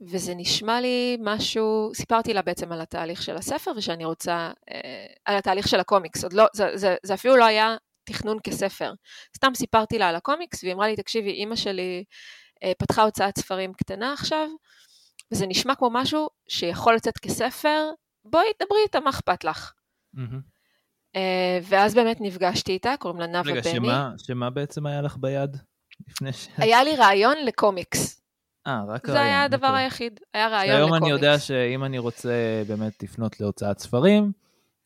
וזה 0.00 0.34
נשמע 0.34 0.80
לי 0.80 1.16
משהו, 1.20 1.90
סיפרתי 1.94 2.34
לה 2.34 2.42
בעצם 2.42 2.72
על 2.72 2.80
התהליך 2.80 3.22
של 3.22 3.36
הספר 3.36 3.72
ושאני 3.76 4.04
רוצה, 4.04 4.50
אה, 4.70 5.06
על 5.24 5.36
התהליך 5.36 5.68
של 5.68 5.80
הקומיקס, 5.80 6.24
עוד 6.24 6.32
לא, 6.32 6.46
זה, 6.54 6.68
זה, 6.74 6.96
זה 7.02 7.14
אפילו 7.14 7.36
לא 7.36 7.44
היה 7.44 7.76
תכנון 8.04 8.38
כספר. 8.44 8.92
סתם 9.36 9.54
סיפרתי 9.54 9.98
לה 9.98 10.08
על 10.08 10.16
הקומיקס 10.16 10.62
והיא 10.62 10.74
אמרה 10.74 10.86
לי, 10.86 10.96
תקשיבי, 10.96 11.30
אימא 11.30 11.56
שלי 11.56 12.04
אה, 12.62 12.72
פתחה 12.78 13.02
הוצאת 13.02 13.38
ספרים 13.38 13.72
קטנה 13.72 14.12
עכשיו, 14.12 14.48
וזה 15.32 15.46
נשמע 15.46 15.74
כמו 15.74 15.90
משהו 15.92 16.28
שיכול 16.48 16.94
לצאת 16.94 17.18
כספר, 17.18 17.90
בואי 18.24 18.46
דברי 18.62 18.78
איתה, 18.82 19.00
מה 19.00 19.10
אכפת 19.10 19.44
לך? 19.44 19.72
Mm-hmm. 20.16 20.55
אה, 21.16 21.58
ואז 21.62 21.94
באמת 21.94 22.16
נפגשתי 22.20 22.72
איתה, 22.72 22.94
קוראים 22.98 23.20
לה 23.20 23.26
נאוה 23.26 23.42
בני. 23.42 23.52
רגע, 23.52 23.70
שמה, 23.70 24.12
שמה 24.18 24.50
בעצם 24.50 24.86
היה 24.86 25.02
לך 25.02 25.16
ביד? 25.20 25.56
לפני 26.08 26.32
ש... 26.32 26.48
היה 26.56 26.84
לי 26.84 26.96
רעיון 26.96 27.36
לקומיקס. 27.44 28.22
אה, 28.66 28.84
רק 28.88 29.06
זה 29.06 29.20
היה 29.20 29.44
הדבר 29.44 29.66
אוקיי. 29.66 29.82
היחיד, 29.82 30.20
היה 30.34 30.48
רעיון 30.48 30.76
לקומיקס. 30.76 30.92
היום 30.92 31.04
אני 31.04 31.10
יודע 31.10 31.38
שאם 31.38 31.84
אני 31.84 31.98
רוצה 31.98 32.62
באמת 32.68 33.02
לפנות 33.02 33.40
להוצאת 33.40 33.78
ספרים, 33.78 34.32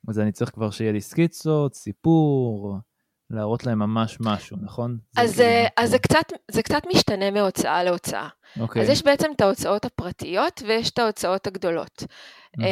אז 0.08 0.18
אני 0.18 0.32
צריך 0.32 0.50
כבר 0.50 0.70
שיהיה 0.70 0.92
לי 0.92 1.00
סקיצות, 1.00 1.74
סיפור, 1.74 2.78
להראות 3.30 3.66
להם 3.66 3.78
ממש 3.78 4.16
משהו, 4.20 4.56
נכון? 4.62 4.98
אז, 5.16 5.34
זה, 5.36 5.42
כאילו 5.42 5.68
אז 5.76 5.90
זה, 5.90 5.98
קצת, 5.98 6.32
זה 6.50 6.62
קצת 6.62 6.82
משתנה 6.94 7.30
מהוצאה 7.30 7.84
להוצאה. 7.84 8.28
אוקיי. 8.60 8.82
אז 8.82 8.88
יש 8.88 9.02
בעצם 9.02 9.30
את 9.36 9.40
ההוצאות 9.40 9.84
הפרטיות 9.84 10.62
ויש 10.66 10.90
את 10.90 10.98
ההוצאות 10.98 11.46
הגדולות. 11.46 12.02
Mm-hmm. 12.02 12.60
Uh, 12.60 12.64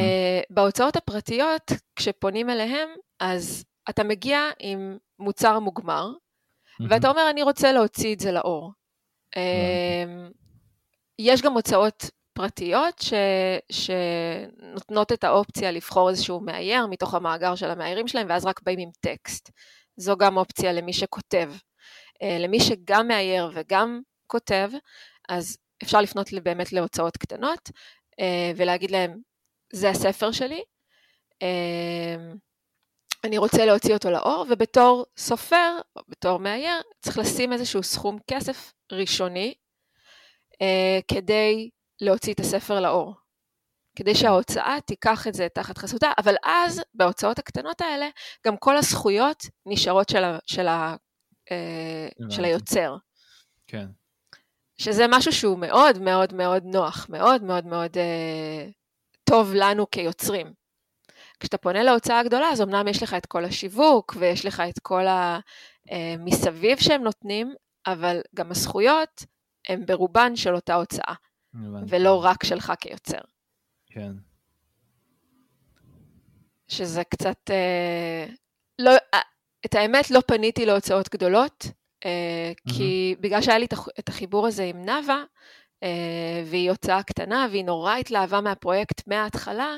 בהוצאות 0.50 0.97
הפרטיות, 0.97 1.73
כשפונים 1.97 2.50
אליהם, 2.50 2.88
אז 3.21 3.65
אתה 3.91 4.05
מגיע 4.05 4.41
עם 4.59 4.97
מוצר 5.19 5.59
מוגמר, 5.59 6.11
mm-hmm. 6.11 6.85
ואתה 6.91 7.09
אומר, 7.09 7.23
אני 7.31 7.43
רוצה 7.43 7.73
להוציא 7.73 8.15
את 8.15 8.21
זה 8.21 8.33
לאור. 8.33 8.73
Uh, 9.35 9.38
יש 11.19 11.43
גם 11.43 11.53
הוצאות 11.53 12.11
פרטיות 12.33 12.99
ש, 12.99 13.12
שנותנות 13.73 15.12
את 15.12 15.25
האופציה 15.25 15.71
לבחור 15.71 16.11
איזשהו 16.11 16.41
מאייר 16.41 16.87
מתוך 16.87 17.15
המאגר 17.15 17.55
של 17.55 17.71
המאיירים 17.71 18.09
שלהם, 18.09 18.27
ואז 18.31 18.47
רק 18.47 18.61
באים 18.62 18.79
עם 18.79 18.91
טקסט. 19.00 19.50
זו 19.99 20.17
גם 20.17 20.37
אופציה 20.37 20.73
למי 20.73 20.93
שכותב. 20.93 21.52
אה, 22.23 22.38
למי 22.38 22.61
שגם 22.61 23.09
מאייר 23.09 23.50
וגם 23.55 24.00
כותב, 24.26 24.71
אז 25.28 25.59
אפשר 25.83 26.00
לפנות 26.00 26.33
באמת 26.43 26.73
להוצאות 26.73 27.17
קטנות 27.17 27.71
אה, 28.21 28.52
ולהגיד 28.57 28.90
להם, 28.90 29.19
זה 29.73 29.90
הספר 29.90 30.33
שלי, 30.33 30.62
אה, 31.43 32.17
אני 33.25 33.38
רוצה 33.38 33.67
להוציא 33.67 33.95
אותו 33.95 34.11
לאור, 34.11 34.47
ובתור 34.50 35.07
סופר, 35.17 35.78
או 35.97 36.02
בתור 36.09 36.38
מאייר, 36.38 36.81
צריך 37.00 37.19
לשים 37.19 37.52
איזשהו 37.52 37.83
סכום 37.83 38.19
כסף 38.31 38.73
ראשוני 38.93 39.55
כדי 41.09 41.71
להוציא 42.00 42.33
את 42.33 42.40
הספר 42.40 42.81
לאור. 42.81 43.14
כדי 43.99 44.14
שההוצאה 44.14 44.76
תיקח 44.87 45.26
את 45.26 45.35
זה 45.35 45.49
תחת 45.55 45.78
חסותה, 45.78 46.11
אבל 46.19 46.35
אז 46.45 46.83
בהוצאות 46.95 47.38
הקטנות 47.38 47.81
האלה 47.81 48.09
גם 48.47 48.57
כל 48.57 48.76
הזכויות 48.76 49.45
נשארות 49.67 50.09
של, 50.09 50.25
ה, 50.25 50.38
של, 50.47 50.69
ה, 50.69 50.97
אה, 51.50 52.09
של 52.31 52.45
היוצר. 52.45 52.97
כן. 53.67 53.87
שזה 54.81 55.05
משהו 55.09 55.33
שהוא 55.33 55.59
מאוד 55.59 55.99
מאוד 55.99 56.35
מאוד 56.35 56.62
נוח, 56.64 57.07
מאוד 57.09 57.43
מאוד 57.43 57.67
מאוד 57.67 57.97
אה, 57.97 58.67
טוב 59.25 59.52
לנו 59.55 59.90
כיוצרים. 59.90 60.52
כשאתה 61.40 61.59
פונה 61.59 61.83
להוצאה 61.83 62.19
הגדולה, 62.19 62.49
אז 62.49 62.61
אמנם 62.61 62.88
יש 62.88 63.02
לך 63.02 63.14
את 63.14 63.26
כל 63.26 63.45
השיווק 63.45 64.17
ויש 64.19 64.47
לך 64.47 64.62
את 64.69 64.78
כל 64.83 65.05
המסביב 65.90 66.78
אה, 66.78 66.85
שהם 66.85 67.02
נותנים, 67.02 67.55
אבל 67.87 68.21
גם 68.37 68.50
הזכויות 68.50 69.25
הם 69.69 69.87
ברובן 69.87 70.37
של 70.37 70.55
אותה 70.55 70.75
הוצאה, 70.75 71.14
ולא 71.88 72.25
רק 72.25 72.45
שלך 72.45 72.73
כיוצר. 72.81 73.21
כן. 73.99 74.12
שזה 76.69 77.05
קצת... 77.05 77.50
אה, 77.50 78.26
לא, 78.78 78.90
אה, 79.14 79.21
את 79.67 79.75
האמת, 79.75 80.11
לא 80.11 80.21
פניתי 80.26 80.67
להוצאות 80.67 81.09
גדולות, 81.09 81.67
אה, 82.05 82.52
mm-hmm. 82.52 82.75
כי 82.75 83.14
בגלל 83.21 83.43
שהיה 83.43 83.59
לי 83.59 83.67
את 83.99 84.09
החיבור 84.09 84.47
הזה 84.47 84.64
עם 84.64 84.85
נאוה, 84.85 85.25
והיא 86.45 86.71
הוצאה 86.71 87.02
קטנה, 87.02 87.47
והיא 87.50 87.64
נורא 87.64 87.97
התלהבה 87.97 88.40
מהפרויקט 88.40 89.07
מההתחלה, 89.07 89.76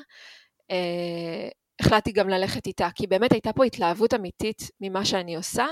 החלטתי 1.80 2.12
גם 2.12 2.28
ללכת 2.28 2.66
איתה, 2.66 2.88
כי 2.94 3.06
באמת 3.06 3.32
הייתה 3.32 3.52
פה 3.52 3.64
התלהבות 3.64 4.14
אמיתית 4.14 4.70
ממה 4.80 5.04
שאני 5.04 5.36
עושה, 5.36 5.66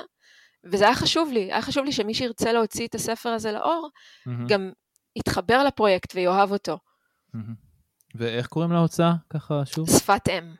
וזה 0.65 0.85
היה 0.85 0.95
חשוב 0.95 1.33
לי, 1.33 1.53
היה 1.53 1.63
חשוב 1.63 1.85
לי 1.85 1.93
שמי 1.93 2.15
שירצה 2.15 2.53
להוציא 2.53 2.87
את 2.87 2.95
הספר 2.95 3.29
הזה 3.29 3.53
לאור, 3.53 3.89
mm-hmm. 3.93 4.49
גם 4.49 4.71
יתחבר 5.17 5.65
לפרויקט 5.65 6.15
ויאהב 6.15 6.53
אותו. 6.53 6.79
Mm-hmm. 7.37 7.68
ואיך 8.19 8.47
קוראים 8.47 8.73
להוצאה 8.73 9.13
ככה 9.31 9.67
שוב? 9.67 9.91
שפת 9.91 10.29
אם. 10.29 10.55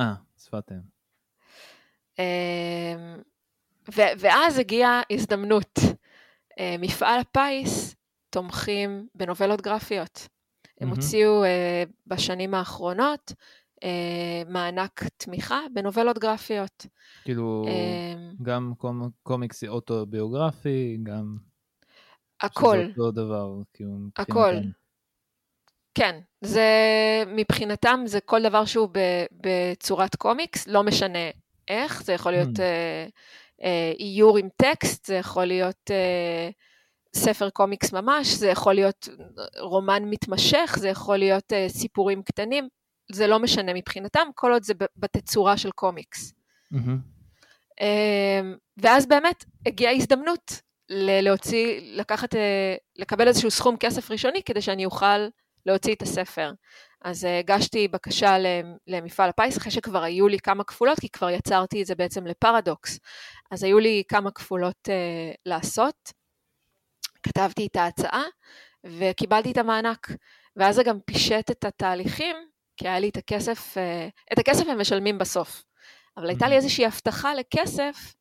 אה, 0.00 0.14
שפת 0.38 0.72
אם. 0.72 0.80
אמ, 2.18 3.22
ו- 3.94 4.14
ואז 4.18 4.58
הגיעה 4.58 5.02
הזדמנות. 5.10 5.78
אה, 6.58 6.76
מפעל 6.78 7.20
הפיס 7.20 7.96
תומכים 8.30 9.08
בנובלות 9.14 9.60
גרפיות. 9.60 10.28
הם 10.80 10.88
mm-hmm. 10.88 10.94
הוציאו 10.94 11.44
uh, 11.44 11.90
בשנים 12.06 12.54
האחרונות 12.54 13.32
אה, 13.84 14.42
מענק 14.48 15.04
תמיכה 15.16 15.60
בנובלות 15.74 16.18
גרפיות. 16.18 16.86
כאילו, 17.24 17.64
אה, 17.68 18.14
גם 18.42 18.72
קומ, 18.78 19.08
קומיקס 19.22 19.64
אוטוביוגרפי, 19.64 20.98
גם... 21.02 21.36
הכל. 22.40 22.76
שזה 22.76 23.00
אותו 23.00 23.10
דבר, 23.10 23.58
כאילו. 23.72 23.98
הכל. 24.16 24.52
כן, 24.52 24.68
זה 26.40 26.68
מבחינתם 27.26 28.02
זה 28.06 28.20
כל 28.20 28.42
דבר 28.42 28.64
שהוא 28.64 28.88
בצורת 29.32 30.16
קומיקס, 30.16 30.68
לא 30.68 30.82
משנה 30.82 31.30
איך, 31.68 32.02
זה 32.02 32.12
יכול 32.12 32.32
להיות 32.32 32.58
mm. 32.58 32.60
אה, 32.60 33.06
אה, 33.62 33.92
איור 33.98 34.38
עם 34.38 34.48
טקסט, 34.56 35.04
זה 35.06 35.14
יכול 35.14 35.44
להיות 35.44 35.90
אה, 35.90 36.50
ספר 37.14 37.50
קומיקס 37.50 37.92
ממש, 37.92 38.26
זה 38.26 38.48
יכול 38.48 38.74
להיות 38.74 39.08
רומן 39.60 40.02
מתמשך, 40.04 40.76
זה 40.78 40.88
יכול 40.88 41.16
להיות 41.16 41.52
אה, 41.52 41.66
סיפורים 41.68 42.22
קטנים, 42.22 42.68
זה 43.12 43.26
לא 43.26 43.38
משנה 43.38 43.74
מבחינתם, 43.74 44.28
כל 44.34 44.52
עוד 44.52 44.62
זה 44.62 44.74
בתצורה 44.96 45.56
של 45.56 45.70
קומיקס. 45.70 46.34
Mm-hmm. 46.74 47.84
ואז 48.76 49.06
באמת 49.06 49.44
הגיעה 49.66 49.92
הזדמנות 49.92 50.60
להוציא, 50.88 51.80
לקחת, 51.82 52.34
אה, 52.34 52.76
לקבל 52.96 53.28
איזשהו 53.28 53.50
סכום 53.50 53.76
כסף 53.76 54.10
ראשוני 54.10 54.42
כדי 54.42 54.62
שאני 54.62 54.84
אוכל 54.84 55.26
להוציא 55.66 55.94
את 55.94 56.02
הספר. 56.02 56.52
אז 57.04 57.26
הגשתי 57.40 57.88
בקשה 57.88 58.36
למפעל 58.86 59.28
הפיס 59.28 59.58
אחרי 59.58 59.72
שכבר 59.72 60.02
היו 60.02 60.28
לי 60.28 60.38
כמה 60.38 60.64
כפולות, 60.64 61.00
כי 61.00 61.08
כבר 61.08 61.30
יצרתי 61.30 61.82
את 61.82 61.86
זה 61.86 61.94
בעצם 61.94 62.26
לפרדוקס. 62.26 62.98
אז 63.50 63.64
היו 63.64 63.78
לי 63.78 64.02
כמה 64.08 64.30
כפולות 64.30 64.88
uh, 64.88 65.36
לעשות, 65.46 66.12
כתבתי 67.22 67.66
את 67.66 67.76
ההצעה 67.76 68.22
וקיבלתי 68.84 69.52
את 69.52 69.56
המענק. 69.56 70.10
ואז 70.56 70.74
זה 70.74 70.82
גם 70.82 71.00
פישט 71.00 71.50
את 71.50 71.64
התהליכים, 71.64 72.36
כי 72.76 72.88
היה 72.88 72.98
לי 72.98 73.08
את 73.08 73.16
הכסף, 73.16 73.76
uh, 73.76 74.32
את 74.32 74.38
הכסף 74.38 74.66
הם 74.68 74.80
משלמים 74.80 75.18
בסוף. 75.18 75.64
אבל 76.16 76.28
הייתה 76.28 76.48
לי 76.48 76.56
איזושהי 76.56 76.86
הבטחה 76.86 77.34
לכסף, 77.34 78.14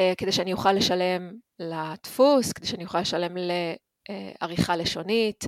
uh, 0.00 0.02
כדי 0.18 0.32
שאני 0.32 0.52
אוכל 0.52 0.72
לשלם 0.72 1.32
לדפוס, 1.58 2.52
כדי 2.52 2.66
שאני 2.66 2.84
אוכל 2.84 3.00
לשלם 3.00 3.36
לעריכה 4.08 4.76
לשונית, 4.76 5.44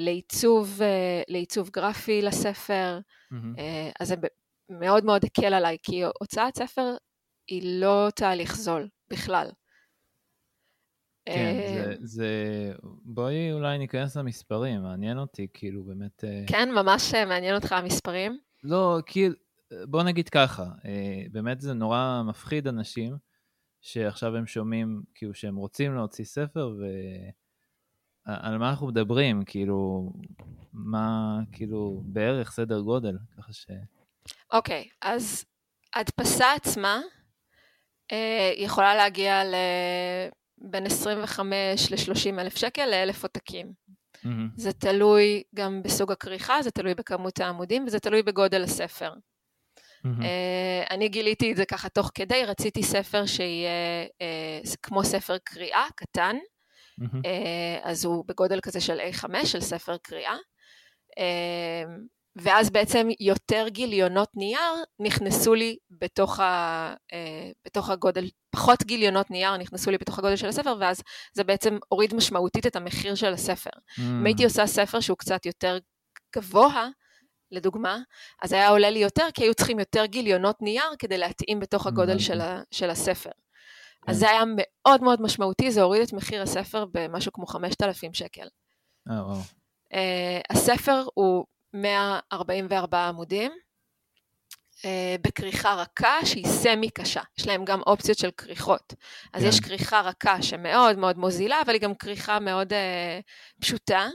לעיצוב, 0.00 0.80
לעיצוב 1.28 1.70
גרפי 1.70 2.22
לספר, 2.22 2.98
mm-hmm. 3.32 3.60
אז 4.00 4.08
זה 4.08 4.14
מאוד 4.70 5.04
מאוד 5.04 5.24
הקל 5.24 5.54
עליי, 5.54 5.76
כי 5.82 6.02
הוצאת 6.20 6.56
ספר 6.58 6.96
היא 7.48 7.80
לא 7.80 8.08
תהליך 8.14 8.56
זול 8.56 8.88
בכלל. 9.10 9.50
כן, 11.26 11.60
זה, 11.74 11.94
זה... 12.00 12.32
בואי 13.04 13.52
אולי 13.52 13.78
ניכנס 13.78 14.16
למספרים, 14.16 14.82
מעניין 14.82 15.18
אותי, 15.18 15.46
כאילו, 15.54 15.84
באמת... 15.84 16.24
כן, 16.46 16.70
ממש 16.74 17.14
מעניין 17.14 17.54
אותך 17.54 17.72
המספרים? 17.72 18.38
לא, 18.64 18.98
כאילו, 19.06 19.34
בוא 19.84 20.02
נגיד 20.02 20.28
ככה, 20.28 20.64
באמת 21.32 21.60
זה 21.60 21.74
נורא 21.74 22.22
מפחיד 22.28 22.68
אנשים, 22.68 23.16
שעכשיו 23.80 24.36
הם 24.36 24.46
שומעים, 24.46 25.02
כאילו, 25.14 25.34
שהם 25.34 25.56
רוצים 25.56 25.94
להוציא 25.94 26.24
ספר, 26.24 26.74
ועל 28.28 28.58
מה 28.58 28.70
אנחנו 28.70 28.86
מדברים, 28.86 29.42
כאילו, 29.44 30.10
מה, 30.72 31.38
כאילו, 31.52 32.02
בערך 32.04 32.50
סדר 32.50 32.80
גודל, 32.80 33.16
ככה 33.38 33.52
ש... 33.52 33.66
אוקיי, 34.52 34.88
okay, 34.88 34.96
אז 35.02 35.44
הדפסה 35.94 36.52
עצמה 36.52 37.00
אה, 38.12 38.52
יכולה 38.56 38.94
להגיע 38.94 39.42
לבין 39.44 40.86
25 40.86 41.92
ל-30 41.92 42.40
אלף 42.40 42.56
שקל 42.56 42.86
לאלף 42.86 43.22
עותקים. 43.22 43.72
Mm-hmm. 44.16 44.28
זה 44.56 44.72
תלוי 44.72 45.42
גם 45.54 45.82
בסוג 45.82 46.12
הכריכה, 46.12 46.62
זה 46.62 46.70
תלוי 46.70 46.94
בכמות 46.94 47.40
העמודים 47.40 47.84
וזה 47.86 48.00
תלוי 48.00 48.22
בגודל 48.22 48.62
הספר. 48.62 49.12
Mm-hmm. 49.12 50.24
אני 50.90 51.08
גיליתי 51.08 51.52
את 51.52 51.56
זה 51.56 51.64
ככה 51.64 51.88
תוך 51.88 52.10
כדי, 52.14 52.44
רציתי 52.44 52.82
ספר 52.82 53.26
שיהיה 53.26 54.06
uh, 54.06 54.76
כמו 54.82 55.04
ספר 55.04 55.36
קריאה 55.44 55.86
קטן, 55.96 56.36
mm-hmm. 57.00 57.16
uh, 57.16 57.80
אז 57.82 58.04
הוא 58.04 58.24
בגודל 58.28 58.60
כזה 58.60 58.80
של 58.80 59.00
A5, 59.00 59.46
של 59.46 59.60
ספר 59.60 59.96
קריאה. 59.96 60.36
Uh, 61.18 61.88
ואז 62.42 62.70
בעצם 62.70 63.08
יותר 63.20 63.68
גיליונות 63.68 64.28
נייר 64.34 64.84
נכנסו 65.00 65.54
לי 65.54 65.76
בתוך, 65.90 66.40
ה, 66.40 66.94
בתוך 67.64 67.90
הגודל, 67.90 68.28
פחות 68.50 68.82
גיליונות 68.82 69.30
נייר 69.30 69.56
נכנסו 69.56 69.90
לי 69.90 69.98
בתוך 69.98 70.18
הגודל 70.18 70.36
של 70.36 70.48
הספר, 70.48 70.74
ואז 70.80 71.02
זה 71.32 71.44
בעצם 71.44 71.78
הוריד 71.88 72.14
משמעותית 72.14 72.66
את 72.66 72.76
המחיר 72.76 73.14
של 73.14 73.32
הספר. 73.32 73.70
Mm. 73.70 74.00
אם 74.00 74.26
הייתי 74.26 74.44
עושה 74.44 74.66
ספר 74.66 75.00
שהוא 75.00 75.18
קצת 75.18 75.46
יותר 75.46 75.78
גבוה, 76.36 76.88
לדוגמה, 77.50 77.98
אז 78.42 78.52
היה 78.52 78.68
עולה 78.68 78.90
לי 78.90 78.98
יותר, 78.98 79.26
כי 79.34 79.44
היו 79.44 79.54
צריכים 79.54 79.78
יותר 79.78 80.04
גיליונות 80.06 80.62
נייר 80.62 80.90
כדי 80.98 81.18
להתאים 81.18 81.60
בתוך 81.60 81.86
הגודל 81.86 82.18
של, 82.18 82.40
ה, 82.40 82.62
של 82.70 82.90
הספר. 82.90 83.30
אז 84.06 84.14
כן. 84.14 84.20
זה 84.20 84.30
היה 84.30 84.42
מאוד 84.56 85.02
מאוד 85.02 85.22
משמעותי, 85.22 85.70
זה 85.70 85.82
הוריד 85.82 86.02
את 86.02 86.12
מחיר 86.12 86.42
הספר 86.42 86.84
במשהו 86.92 87.32
כמו 87.32 87.46
5,000 87.46 88.14
שקל. 88.14 88.48
Oh, 89.08 89.10
wow. 89.10 89.94
uh, 89.94 89.96
הספר 90.50 91.04
הוא 91.14 91.44
144 91.74 93.08
עמודים, 93.08 93.52
uh, 94.78 94.82
בכריכה 95.22 95.74
רכה 95.74 96.26
שהיא 96.26 96.46
סמי 96.46 96.90
קשה. 96.90 97.22
יש 97.38 97.46
להם 97.46 97.64
גם 97.64 97.80
אופציות 97.80 98.18
של 98.18 98.30
כריכות. 98.30 98.94
אז 99.32 99.42
כן. 99.42 99.48
יש 99.48 99.60
כריכה 99.60 100.00
רכה 100.00 100.42
שמאוד 100.42 100.98
מאוד 100.98 101.18
מוזילה, 101.18 101.60
אבל 101.64 101.72
היא 101.72 101.80
גם 101.80 101.94
כריכה 101.94 102.40
מאוד 102.40 102.72
uh, 102.72 102.76
פשוטה. 103.60 104.08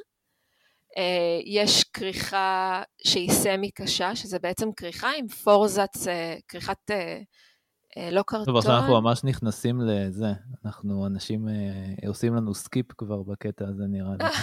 אה, 0.98 1.44
יש 1.46 1.84
כריכה 1.84 2.84
שהיא 3.04 3.32
סמי 3.32 3.72
קשה, 3.72 4.16
שזה 4.16 4.40
בעצם 4.40 4.72
כריכה 4.72 5.12
עם 5.18 5.28
פורזץ, 5.28 6.08
אה, 6.08 6.42
כריכת 6.48 6.92
אה, 6.92 7.24
לא 8.12 8.24
קרטון. 8.28 8.46
טוב, 8.46 8.58
עכשיו 8.58 8.78
אנחנו 8.78 9.02
ממש 9.02 9.24
נכנסים 9.24 9.82
לזה, 9.82 10.34
אנחנו, 10.66 11.08
אנשים 11.08 11.48
אה, 11.48 12.08
עושים 12.08 12.36
לנו 12.36 12.54
skip 12.54 12.86
כבר 12.98 13.24
בקטע 13.24 13.66
הזה 13.68 13.84
נראה 13.88 14.14
לי. 14.20 14.26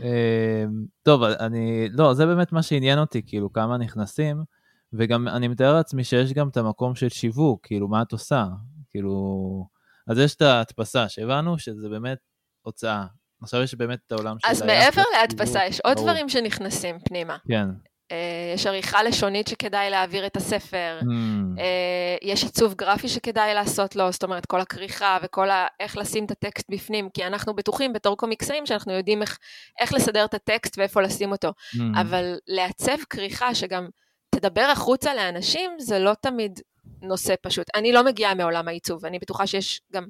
אמ, 0.00 0.84
טוב, 1.02 1.22
אני, 1.22 1.88
לא, 1.92 2.14
זה 2.14 2.26
באמת 2.26 2.52
מה 2.52 2.62
שעניין 2.62 2.98
אותי, 2.98 3.22
כאילו, 3.26 3.52
כמה 3.52 3.76
נכנסים, 3.78 4.44
וגם 4.92 5.28
אני 5.28 5.48
מתאר 5.48 5.72
לעצמי 5.72 6.04
שיש 6.04 6.32
גם 6.32 6.48
את 6.48 6.56
המקום 6.56 6.94
של 6.94 7.08
שיווק, 7.08 7.66
כאילו, 7.66 7.88
מה 7.88 8.02
את 8.02 8.12
עושה? 8.12 8.46
כאילו, 8.90 9.66
אז 10.06 10.18
יש 10.18 10.34
את 10.34 10.42
ההדפסה, 10.42 11.08
שהבנו 11.08 11.58
שזה 11.58 11.88
באמת 11.88 12.18
הוצאה. 12.62 13.06
עכשיו 13.42 13.62
יש 13.62 13.74
באמת 13.74 13.98
את 14.06 14.12
העולם 14.12 14.38
של... 14.38 14.48
אז 14.50 14.62
מעבר 14.62 15.02
להדפסה, 15.18 15.66
יש 15.66 15.80
עוד 15.80 15.96
דברים 15.96 16.28
שנכנסים 16.28 16.98
פנימה. 17.04 17.36
כן. 17.48 17.68
אה, 18.14 18.54
יש 18.54 18.66
עריכה 18.66 19.02
לשונית 19.02 19.48
שכדאי 19.48 19.90
להעביר 19.90 20.26
את 20.26 20.36
הספר, 20.36 20.98
mm. 21.02 21.60
אה, 21.60 22.16
יש 22.22 22.42
עיצוב 22.42 22.74
גרפי 22.74 23.08
שכדאי 23.08 23.54
לעשות 23.54 23.96
לו, 23.96 24.12
זאת 24.12 24.24
אומרת 24.24 24.46
כל 24.46 24.60
הכריכה 24.60 25.18
וכל 25.22 25.50
ה... 25.50 25.66
איך 25.80 25.96
לשים 25.96 26.24
את 26.24 26.30
הטקסט 26.30 26.66
בפנים, 26.70 27.08
כי 27.14 27.26
אנחנו 27.26 27.54
בטוחים 27.54 27.92
בתור 27.92 28.16
קומיקסאים 28.16 28.66
שאנחנו 28.66 28.92
יודעים 28.92 29.22
איך, 29.22 29.38
איך 29.80 29.92
לסדר 29.92 30.24
את 30.24 30.34
הטקסט 30.34 30.78
ואיפה 30.78 31.00
לשים 31.02 31.32
אותו, 31.32 31.48
mm. 31.48 32.00
אבל 32.00 32.38
לעצב 32.46 32.96
כריכה 33.10 33.54
שגם 33.54 33.88
תדבר 34.34 34.68
החוצה 34.72 35.14
לאנשים 35.14 35.70
זה 35.78 35.98
לא 35.98 36.14
תמיד 36.14 36.60
נושא 37.04 37.34
פשוט. 37.42 37.66
אני 37.74 37.92
לא 37.92 38.04
מגיעה 38.04 38.34
מעולם 38.34 38.68
העיצוב, 38.68 39.04
אני 39.04 39.18
בטוחה 39.18 39.46
שיש 39.46 39.80
גם 39.92 40.06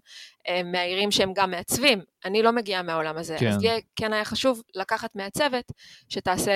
אה, 0.48 0.62
מאיירים 0.62 1.10
שהם 1.10 1.32
גם 1.34 1.50
מעצבים, 1.50 2.02
אני 2.24 2.42
לא 2.42 2.52
מגיעה 2.52 2.82
מהעולם 2.82 3.16
הזה. 3.16 3.36
כן. 3.40 3.48
אז 3.48 3.62
לי 3.62 3.68
כן 3.96 4.12
היה 4.12 4.24
חשוב 4.24 4.62
לקחת 4.74 5.16
מעצבת 5.16 5.72
שתעשה 6.08 6.52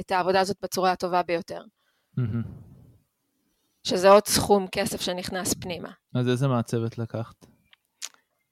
את 0.00 0.10
העבודה 0.10 0.40
הזאת 0.40 0.56
בצורה 0.62 0.92
הטובה 0.92 1.22
ביותר. 1.22 1.62
Mm-hmm. 2.18 2.48
שזה 3.84 4.10
עוד 4.10 4.26
סכום 4.26 4.66
כסף 4.72 5.00
שנכנס 5.00 5.54
פנימה. 5.54 5.90
אז 6.14 6.28
איזה 6.28 6.48
מעצבת 6.48 6.98
לקחת? 6.98 7.46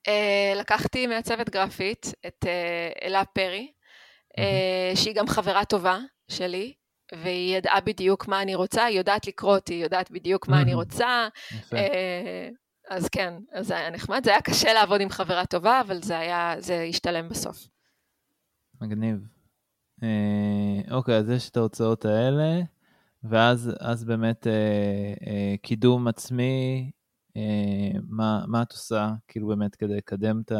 אה, 0.09 0.53
לקחתי 0.57 1.07
מעצבת 1.07 1.51
גרפית, 1.51 2.12
את 2.27 2.46
אה, 2.46 2.90
אלה 3.03 3.24
פרי, 3.24 3.72
mm-hmm. 3.72 4.96
שהיא 4.96 5.14
גם 5.14 5.27
חברה 5.27 5.64
טובה 5.64 5.98
שלי, 6.29 6.74
והיא 7.12 7.56
ידעה 7.56 7.80
בדיוק 7.80 8.28
מה 8.28 8.42
אני 8.42 8.54
רוצה, 8.54 8.84
היא 8.84 8.98
יודעת 8.98 9.26
לקרוא 9.26 9.54
אותי, 9.54 9.74
היא 9.74 9.82
יודעת 9.82 10.10
בדיוק 10.10 10.48
מה 10.48 10.62
אני 10.62 10.74
רוצה. 10.74 11.28
אה, 11.74 12.48
אז 12.88 13.08
כן, 13.08 13.34
אז 13.52 13.66
זה 13.66 13.76
היה 13.76 13.90
נחמד. 13.90 14.24
זה 14.24 14.30
היה 14.30 14.40
קשה 14.40 14.72
לעבוד 14.72 15.00
עם 15.00 15.08
חברה 15.08 15.46
טובה, 15.46 15.80
אבל 15.80 16.02
זה 16.02 16.18
היה, 16.18 16.54
זה 16.58 16.86
השתלם 16.88 17.28
בסוף. 17.28 17.68
מגניב. 18.80 19.26
אה, 20.02 20.94
אוקיי, 20.94 21.16
אז 21.16 21.30
יש 21.30 21.50
את 21.50 21.56
ההוצאות 21.56 22.04
האלה, 22.04 22.60
ואז 23.22 23.70
אז 23.80 24.04
באמת 24.04 24.46
אה, 24.46 25.14
אה, 25.26 25.54
קידום 25.62 26.08
עצמי, 26.08 26.90
אה, 27.36 27.98
מה, 28.08 28.42
מה 28.46 28.62
את 28.62 28.72
עושה, 28.72 29.10
כאילו 29.28 29.48
באמת 29.48 29.76
כדי 29.76 29.96
לקדם 29.96 30.40
את 30.40 30.52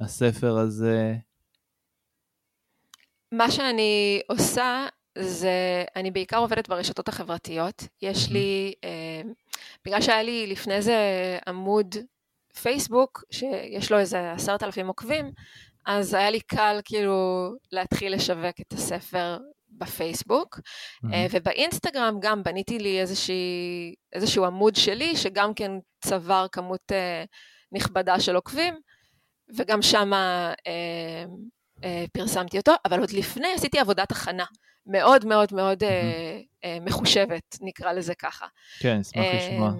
הספר 0.00 0.58
הזה? 0.58 1.14
מה 3.32 3.50
שאני 3.50 4.20
עושה, 4.28 4.86
זה, 5.18 5.84
אני 5.96 6.10
בעיקר 6.10 6.38
עובדת 6.38 6.68
ברשתות 6.68 7.08
החברתיות. 7.08 7.82
יש 8.02 8.30
לי, 8.30 8.74
אה, 8.84 9.22
בגלל 9.84 10.00
שהיה 10.00 10.22
לי 10.22 10.46
לפני 10.46 10.82
זה 10.82 10.98
עמוד 11.46 11.94
פייסבוק, 12.62 13.24
שיש 13.30 13.92
לו 13.92 13.98
איזה 13.98 14.32
עשרת 14.32 14.62
אלפים 14.62 14.86
עוקבים, 14.86 15.30
אז 15.86 16.14
היה 16.14 16.30
לי 16.30 16.40
קל 16.40 16.80
כאילו 16.84 17.50
להתחיל 17.72 18.14
לשווק 18.14 18.60
את 18.60 18.72
הספר 18.72 19.38
בפייסבוק, 19.68 20.58
mm-hmm. 20.58 21.08
ובאינסטגרם 21.30 22.16
גם 22.20 22.42
בניתי 22.42 22.78
לי 22.78 23.00
איזושהי, 23.00 23.94
איזשהו 24.12 24.44
עמוד 24.44 24.76
שלי, 24.76 25.16
שגם 25.16 25.54
כן 25.54 25.72
צבר 26.00 26.46
כמות 26.52 26.92
אה, 26.92 27.24
נכבדה 27.72 28.20
של 28.20 28.36
עוקבים, 28.36 28.74
וגם 29.56 29.82
שם 29.82 30.14
אה, 30.14 30.52
אה, 30.66 31.24
פרסמתי 32.12 32.58
אותו, 32.58 32.72
אבל 32.84 33.00
עוד 33.00 33.10
לפני 33.10 33.48
עשיתי 33.54 33.78
עבודת 33.78 34.12
הכנה. 34.12 34.44
מאוד 34.86 35.24
מאוד 35.24 35.48
מאוד 35.54 35.82
mm-hmm. 35.82 36.66
מחושבת, 36.80 37.58
נקרא 37.60 37.92
לזה 37.92 38.14
ככה. 38.14 38.46
כן, 38.78 38.98
אשמח 39.00 39.24
לשמוע. 39.34 39.72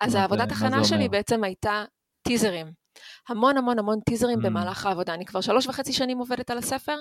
אז 0.00 0.14
העבודת 0.14 0.52
הכנה 0.52 0.84
שלי 0.84 1.08
בעצם 1.08 1.44
הייתה 1.44 1.84
טיזרים. 2.22 2.72
המון 3.28 3.56
המון 3.56 3.78
המון 3.78 4.00
טיזרים. 4.00 4.42
במהלך 4.42 4.86
העבודה. 4.86 5.14
אני 5.14 5.24
כבר 5.24 5.40
שלוש 5.40 5.66
וחצי 5.66 5.92
שנים 5.92 6.18
עובדת 6.18 6.50
על 6.50 6.58
הספר, 6.58 6.96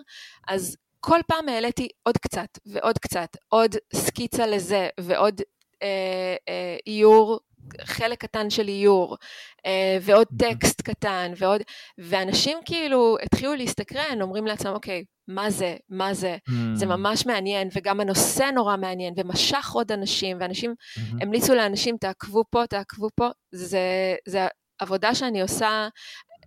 אז 0.47 0.77
כל 0.99 1.19
פעם 1.27 1.49
העליתי 1.49 1.87
עוד 2.03 2.17
קצת 2.17 2.57
ועוד 2.65 2.97
קצת, 2.97 3.37
עוד 3.47 3.75
סקיצה 3.95 4.47
לזה 4.47 4.89
ועוד 4.99 5.41
אה, 5.83 6.35
אה, 6.49 6.77
איור 6.87 7.39
חלק 7.83 8.21
קטן 8.21 8.49
של 8.49 8.67
איור, 8.67 9.17
אה, 9.65 9.97
ועוד 10.01 10.27
טקסט 10.39 10.81
קטן, 10.81 11.31
ועוד, 11.37 11.61
ואנשים 11.97 12.57
כאילו 12.65 13.17
התחילו 13.23 13.55
להסתקרן, 13.55 14.21
אומרים 14.21 14.47
לעצמם, 14.47 14.73
אוקיי, 14.73 15.03
מה 15.27 15.49
זה, 15.49 15.75
מה 15.89 16.13
זה, 16.13 16.37
mm. 16.49 16.53
זה 16.73 16.85
ממש 16.85 17.25
מעניין, 17.25 17.69
וגם 17.75 17.99
הנושא 17.99 18.43
נורא 18.43 18.77
מעניין, 18.77 19.13
ומשך 19.17 19.71
עוד 19.73 19.91
אנשים, 19.91 20.37
ואנשים 20.39 20.71
mm-hmm. 20.71 21.01
המליצו 21.21 21.55
לאנשים, 21.55 21.97
תעקבו 21.97 22.43
פה, 22.49 22.67
תעקבו 22.67 23.07
פה, 23.15 23.29
זה, 23.51 24.15
זה 24.27 24.47
עבודה 24.79 25.15
שאני 25.15 25.41
עושה, 25.41 25.87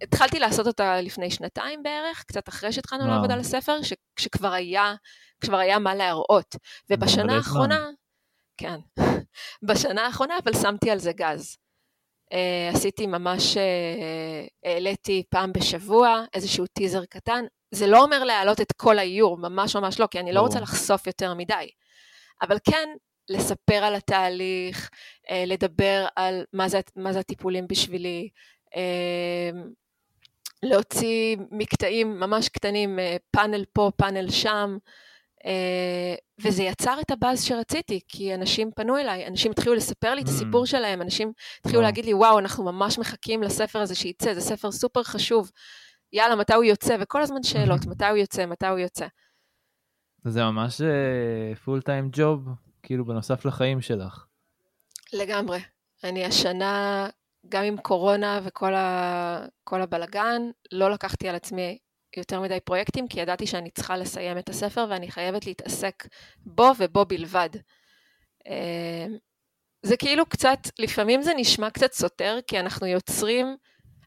התחלתי 0.03 0.39
לעשות 0.39 0.67
אותה 0.67 1.01
לפני 1.01 1.31
שנתיים 1.31 1.83
בערך, 1.83 2.25
קצת 2.27 2.49
אחרי 2.49 2.73
שהתחלנו. 2.73 3.07
לעבוד 3.07 3.31
על 3.31 3.41
הספר, 3.41 3.83
ש, 3.83 3.93
שכבר 4.19 4.53
היה, 4.53 4.95
כבר 5.41 5.57
היה 5.57 5.79
מה 5.79 5.95
להראות. 5.95 6.57
ובשנה 6.91 7.37
האחרונה, 7.37 7.89
כן, 8.61 8.81
בשנה 9.69 10.07
האחרונה 10.07 10.39
אבל 10.45 10.53
שמתי 10.55 10.91
על 10.91 10.99
זה 10.99 11.13
גז. 11.13 11.57
Uh, 12.33 12.77
עשיתי 12.77 13.07
ממש, 13.07 13.57
uh, 13.57 13.61
העליתי 14.65 15.23
פעם 15.29 15.53
בשבוע 15.53 16.25
איזשהו 16.35 16.67
טיזר 16.67 17.05
קטן. 17.05 17.45
זה 17.71 17.87
לא 17.87 18.03
אומר 18.03 18.25
להעלות 18.25 18.61
את 18.61 18.73
כל 18.73 18.99
האיור, 18.99 19.39
ממש 19.39 19.77
ממש 19.77 20.01
לא, 20.01 20.07
כי 20.11 20.21
אני 20.21 20.33
לא 20.33 20.41
רוצה 20.41 20.61
לחשוף 20.61 21.07
יותר 21.07 21.35
מדי. 21.35 21.71
אבל 22.43 22.57
כן, 22.65 22.89
לספר 23.29 23.85
על 23.85 23.95
התהליך, 23.95 24.91
uh, 25.27 25.33
לדבר 25.47 26.07
על 26.17 26.45
מה 26.53 26.69
זה, 26.69 26.81
מה 26.97 27.13
זה 27.13 27.19
הטיפולים 27.19 27.67
בשבילי, 27.69 28.29
uh, 28.67 29.57
להוציא 30.63 31.37
מקטעים 31.51 32.21
ממש 32.21 32.49
קטנים, 32.49 32.99
uh, 32.99 33.19
פאנל 33.31 33.65
פה, 33.73 33.91
פאנל 33.97 34.31
שם. 34.31 34.79
אה, 35.47 36.15
וזה 36.39 36.63
יצר 36.63 36.97
את 37.01 37.11
הבאז 37.11 37.45
שרציתי, 37.45 38.01
כי 38.09 38.35
אנשים 38.35 38.71
פנו 38.77 38.99
אליי, 38.99 39.27
אנשים 39.27 39.51
התחילו 39.51 39.75
לספר 39.75 40.15
לי 40.15 40.23
את 40.23 40.29
הסיפור 40.29 40.65
mm. 40.65 40.67
שלהם, 40.67 41.03
אנשים 41.03 41.33
התחילו 41.61 41.83
להגיד 41.83 42.05
לי, 42.05 42.15
וואו, 42.15 42.39
אנחנו 42.39 42.65
ממש 42.65 42.99
מחכים 42.99 43.43
לספר 43.43 43.79
הזה 43.79 43.95
שיצא, 43.95 44.35
זה 44.35 44.41
ספר 44.41 44.73
סופר 44.73 45.03
חשוב, 45.03 45.51
יאללה, 46.13 46.37
מתי 46.37 46.55
הוא 46.55 46.65
יוצא? 46.65 46.97
וכל 47.01 47.23
הזמן 47.23 47.43
שאלות, 47.43 47.87
מתי 47.91 48.07
הוא 48.07 48.17
יוצא, 48.17 48.47
מתי 48.47 48.67
הוא 48.67 48.79
יוצא. 48.79 49.07
זה 50.25 50.45
ממש 50.45 50.81
פול 51.65 51.83
טיים 51.83 52.09
ג'וב, 52.13 52.49
כאילו 52.83 53.05
בנוסף 53.05 53.45
לחיים 53.45 53.81
שלך. 53.81 54.25
לגמרי. 55.13 55.59
אני 56.05 56.25
השנה, 56.25 57.09
גם 57.49 57.65
עם 57.65 57.77
קורונה 57.77 58.41
וכל 58.45 58.75
ה... 58.75 59.47
הבלגן, 59.73 60.43
לא 60.73 60.91
לקחתי 60.91 61.29
על 61.29 61.35
עצמי 61.35 61.79
יותר 62.17 62.41
מדי 62.41 62.61
פרויקטים, 62.61 63.09
כי 63.09 63.21
ידעתי 63.21 63.47
שאני 63.47 63.71
צריכה 63.71 63.97
לסיים 63.97 64.39
את 64.39 64.49
הספר 64.49 64.87
ואני 64.91 65.11
חייבת 65.11 65.47
להתעסק 65.47 66.07
בו 66.39 66.71
ובו 66.79 67.05
בלבד. 67.05 67.51
אה, 68.47 69.07
זה 69.83 69.97
כאילו 69.97 70.27
קצת, 70.27 70.59
לפעמים 70.79 71.23
זה 71.23 71.33
נשמע 71.37 71.71
קצת 71.71 71.93
סותר, 71.93 72.39
כי 72.47 72.61
אנחנו 72.61 72.87
יוצרים, 72.87 73.57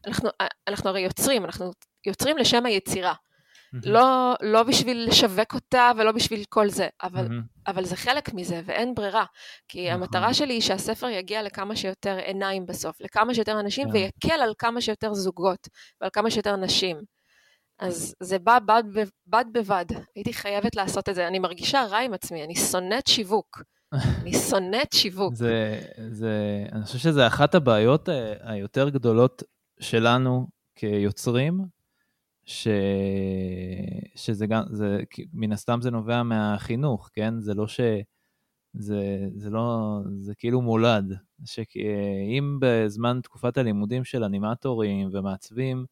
אנחנו, 0.06 0.30
אנחנו 0.68 0.90
הרי 0.90 1.00
יוצרים, 1.00 1.44
אנחנו 1.44 1.70
יוצרים 2.06 2.38
לשם 2.38 2.66
היצירה. 2.66 3.14
Mm-hmm. 3.14 3.88
לא, 3.88 4.34
לא 4.40 4.62
בשביל 4.62 5.06
לשווק 5.08 5.54
אותה 5.54 5.90
ולא 5.96 6.12
בשביל 6.12 6.44
כל 6.48 6.68
זה, 6.68 6.88
אבל, 7.02 7.26
mm-hmm. 7.26 7.70
אבל 7.70 7.84
זה 7.84 7.96
חלק 7.96 8.34
מזה 8.34 8.60
ואין 8.64 8.94
ברירה. 8.94 9.24
כי 9.68 9.90
mm-hmm. 9.90 9.94
המטרה 9.94 10.34
שלי 10.34 10.52
היא 10.54 10.60
שהספר 10.60 11.08
יגיע 11.08 11.42
לכמה 11.42 11.76
שיותר 11.76 12.16
עיניים 12.16 12.66
בסוף, 12.66 13.00
לכמה 13.00 13.34
שיותר 13.34 13.60
אנשים, 13.60 13.88
yeah. 13.88 13.92
כן. 13.92 13.98
ויקל 13.98 14.42
על 14.42 14.54
כמה 14.58 14.80
שיותר 14.80 15.14
זוגות 15.14 15.68
ועל 16.00 16.10
כמה 16.12 16.30
שיותר 16.30 16.56
נשים. 16.56 17.13
אז 17.78 18.14
זה 18.20 18.38
בא 18.38 18.58
בד, 18.58 18.82
בד 19.26 19.44
בבד, 19.52 19.84
הייתי 20.14 20.32
חייבת 20.32 20.76
לעשות 20.76 21.08
את 21.08 21.14
זה. 21.14 21.28
אני 21.28 21.38
מרגישה 21.38 21.84
רע 21.90 21.98
עם 21.98 22.14
עצמי, 22.14 22.44
אני 22.44 22.54
שונאת 22.54 23.06
שיווק. 23.06 23.62
אני 23.92 24.32
שונאת 24.50 24.92
שיווק. 24.92 25.34
זה, 25.34 25.80
זה, 26.10 26.64
אני 26.72 26.84
חושב 26.84 26.98
שזה 26.98 27.26
אחת 27.26 27.54
הבעיות 27.54 28.08
אה, 28.08 28.34
היותר 28.40 28.88
גדולות 28.88 29.42
שלנו 29.80 30.46
כיוצרים, 30.74 31.60
ש, 32.44 32.68
שזה 34.14 34.46
גם, 34.46 34.62
זה, 34.70 34.98
מן 35.32 35.52
הסתם 35.52 35.78
זה 35.82 35.90
נובע 35.90 36.22
מהחינוך, 36.22 37.10
כן? 37.12 37.40
זה 37.40 37.54
לא 37.54 37.66
ש... 37.66 37.80
זה, 38.76 39.28
זה 39.34 39.50
לא, 39.50 39.98
זה 40.18 40.34
כאילו 40.34 40.62
מולד, 40.62 41.18
שאם 41.44 42.58
בזמן 42.60 43.20
תקופת 43.22 43.58
הלימודים 43.58 44.04
של 44.04 44.24
אנימטורים 44.24 45.08
ומעצבים, 45.12 45.86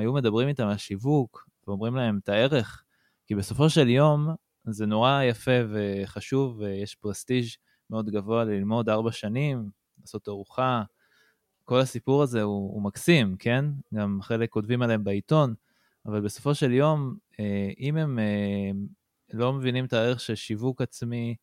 היו 0.00 0.12
מדברים 0.12 0.48
איתם 0.48 0.66
על 0.66 0.76
שיווק, 0.76 1.48
ואומרים 1.66 1.96
להם 1.96 2.18
את 2.22 2.28
הערך, 2.28 2.84
כי 3.26 3.34
בסופו 3.34 3.70
של 3.70 3.88
יום 3.88 4.28
זה 4.64 4.86
נורא 4.86 5.22
יפה 5.22 5.50
וחשוב, 5.70 6.58
ויש 6.58 6.94
פרסטיג' 6.94 7.44
מאוד 7.90 8.10
גבוה 8.10 8.44
ללמוד 8.44 8.88
ארבע 8.88 9.12
שנים, 9.12 9.70
לעשות 10.00 10.28
ארוחה. 10.28 10.82
כל 11.64 11.78
הסיפור 11.80 12.22
הזה 12.22 12.42
הוא, 12.42 12.74
הוא 12.74 12.82
מקסים, 12.82 13.36
כן? 13.36 13.64
גם 13.94 14.18
חלק 14.22 14.50
כותבים 14.50 14.82
עליהם 14.82 15.04
בעיתון, 15.04 15.54
אבל 16.06 16.20
בסופו 16.20 16.54
של 16.54 16.72
יום, 16.72 17.16
אה, 17.40 17.70
אם 17.78 17.96
הם 17.96 18.18
אה, 18.18 18.70
לא 19.32 19.52
מבינים 19.52 19.84
את 19.84 19.92
הערך 19.92 20.20
של 20.20 20.34
שיווק 20.34 20.82
עצמי, 20.82 21.36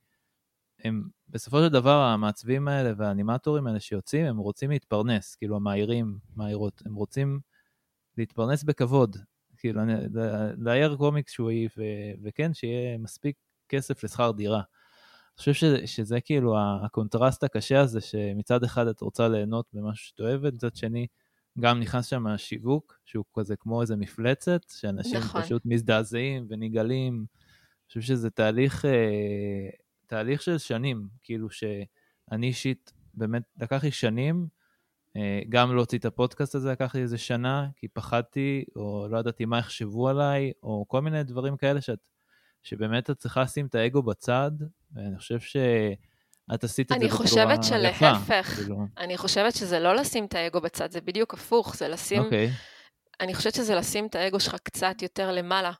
הם 0.83 1.07
בסופו 1.29 1.57
של 1.59 1.69
דבר 1.69 1.99
המעצבים 2.01 2.67
האלה 2.67 2.93
והאנימטורים 2.97 3.67
האלה 3.67 3.79
שיוצאים, 3.79 4.25
הם 4.25 4.37
רוצים 4.37 4.69
להתפרנס, 4.69 5.35
כאילו 5.35 5.55
המאיירים, 5.55 6.17
מאיירות, 6.35 6.81
הם 6.85 6.95
רוצים 6.95 7.39
להתפרנס 8.17 8.63
בכבוד, 8.63 9.17
כאילו, 9.58 9.82
לאייר 10.58 10.95
קומיקס 10.95 11.32
שהוא 11.32 11.51
יהיה, 11.51 11.69
וכן, 12.23 12.53
שיהיה 12.53 12.97
מספיק 12.97 13.36
כסף 13.69 14.03
לשכר 14.03 14.32
דירה. 14.32 14.62
אני 15.38 15.39
חושב 15.39 15.53
שזה, 15.53 15.88
שזה 15.88 16.21
כאילו 16.21 16.56
הקונטרסט 16.86 17.43
הקשה 17.43 17.80
הזה, 17.80 18.01
שמצד 18.01 18.63
אחד 18.63 18.88
את 18.88 19.01
רוצה 19.01 19.27
ליהנות 19.27 19.65
במשהו 19.73 20.08
שאת 20.08 20.19
אוהבת, 20.19 20.53
מצד 20.53 20.75
שני, 20.75 21.08
גם 21.60 21.80
נכנס 21.80 22.06
שם 22.06 22.27
השיווק, 22.27 22.99
שהוא 23.06 23.25
כזה 23.34 23.56
כמו 23.56 23.82
איזה 23.82 23.95
מפלצת, 23.95 24.62
שאנשים 24.69 25.19
נכון. 25.19 25.41
פשוט 25.41 25.62
מזדעזעים 25.65 26.45
ונגאלים. 26.49 27.13
אני 27.15 27.88
חושב 27.88 28.01
שזה 28.01 28.30
תהליך, 28.30 28.86
אה, 28.86 29.69
תהליך 30.08 30.41
של 30.41 30.58
שנים, 30.58 31.08
כאילו 31.23 31.49
שאני 31.49 32.47
אישית, 32.47 32.93
באמת 33.13 33.43
לקח 33.62 33.84
לי 33.84 33.91
שנים 33.91 34.47
גם 35.49 35.75
להוציא 35.75 35.97
את 35.97 36.06
הפודקאסט 36.06 36.56
הזה 36.56 36.71
לקח 36.71 36.95
לי 36.95 37.01
איזה 37.01 37.17
שנה, 37.17 37.67
כי 37.75 37.88
פחדתי, 37.88 38.63
או 38.75 39.08
לא 39.12 39.17
ידעתי 39.17 39.45
מה 39.45 39.58
יחשבו 39.58 40.10
עליי, 40.10 40.51
או 40.63 40.86
כל 40.88 41.01
מיני 41.01 41.23
דברים 41.23 41.58
כאלה 41.58 41.82
שאת, 41.82 41.99
שבאמת 42.63 43.10
את 43.10 43.17
צריכה 43.17 43.41
לשים 43.41 43.65
את 43.65 43.75
האגו 43.75 44.03
בצד, 44.03 44.51
ואני 44.93 45.17
חושב 45.17 45.39
שאת 45.39 46.63
עשית 46.63 46.91
את 46.91 46.99
זה 46.99 47.06
בצורה 47.08 47.25
יפה. 47.25 47.41
אני 47.43 47.58
חושבת 47.58 47.63
שלהפך, 47.63 48.56
כאילו. 48.56 48.77
אני 48.97 49.17
חושבת 49.17 49.56
שזה 49.56 49.80
לא 49.80 49.95
לשים 49.95 50.25
את 50.25 50.36
האגו 50.36 50.62
בצד, 50.62 50.91
זה 50.91 51.01
בדיוק 51.01 51.34
הפוך, 51.34 51.75
זה 51.75 51.88
לשים... 51.88 52.21
Okay. 52.21 52.25
אוקיי. 52.25 52.51
אני 53.19 53.34
חושבת 53.34 53.53
שזה 53.53 53.75
לשים 53.75 54.06
את 54.06 54.15
האגו 54.15 54.39
שלך 54.39 54.56
קצת 54.63 55.01
יותר 55.01 55.32
למעלה, 55.32 55.71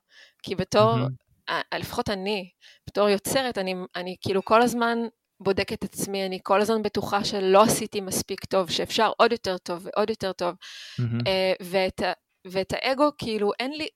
כי 0.42 0.54
בתור, 0.54 0.94
mm-hmm. 0.94 1.76
לפחות 1.78 2.10
אני, 2.10 2.50
בתור 2.88 3.08
יוצרת, 3.08 3.58
אני, 3.58 3.74
אני 3.96 4.16
כאילו 4.20 4.44
כל 4.44 4.62
הזמן 4.62 4.98
בודקת 5.40 5.84
את 5.84 5.94
עצמי, 5.94 6.26
אני 6.26 6.38
כל 6.42 6.60
הזמן 6.60 6.82
בטוחה 6.82 7.24
שלא 7.24 7.62
עשיתי 7.62 8.00
מספיק 8.00 8.44
טוב, 8.44 8.70
שאפשר 8.70 9.12
עוד 9.16 9.32
יותר 9.32 9.58
טוב 9.58 9.86
ועוד 9.86 10.10
יותר 10.10 10.32
טוב. 10.32 10.54
Mm-hmm. 10.54 11.28
ואת, 11.60 12.02
ואת 12.46 12.72
האגו, 12.72 13.10
כאילו, 13.18 13.52
אין 13.60 13.72
לי, 13.72 13.88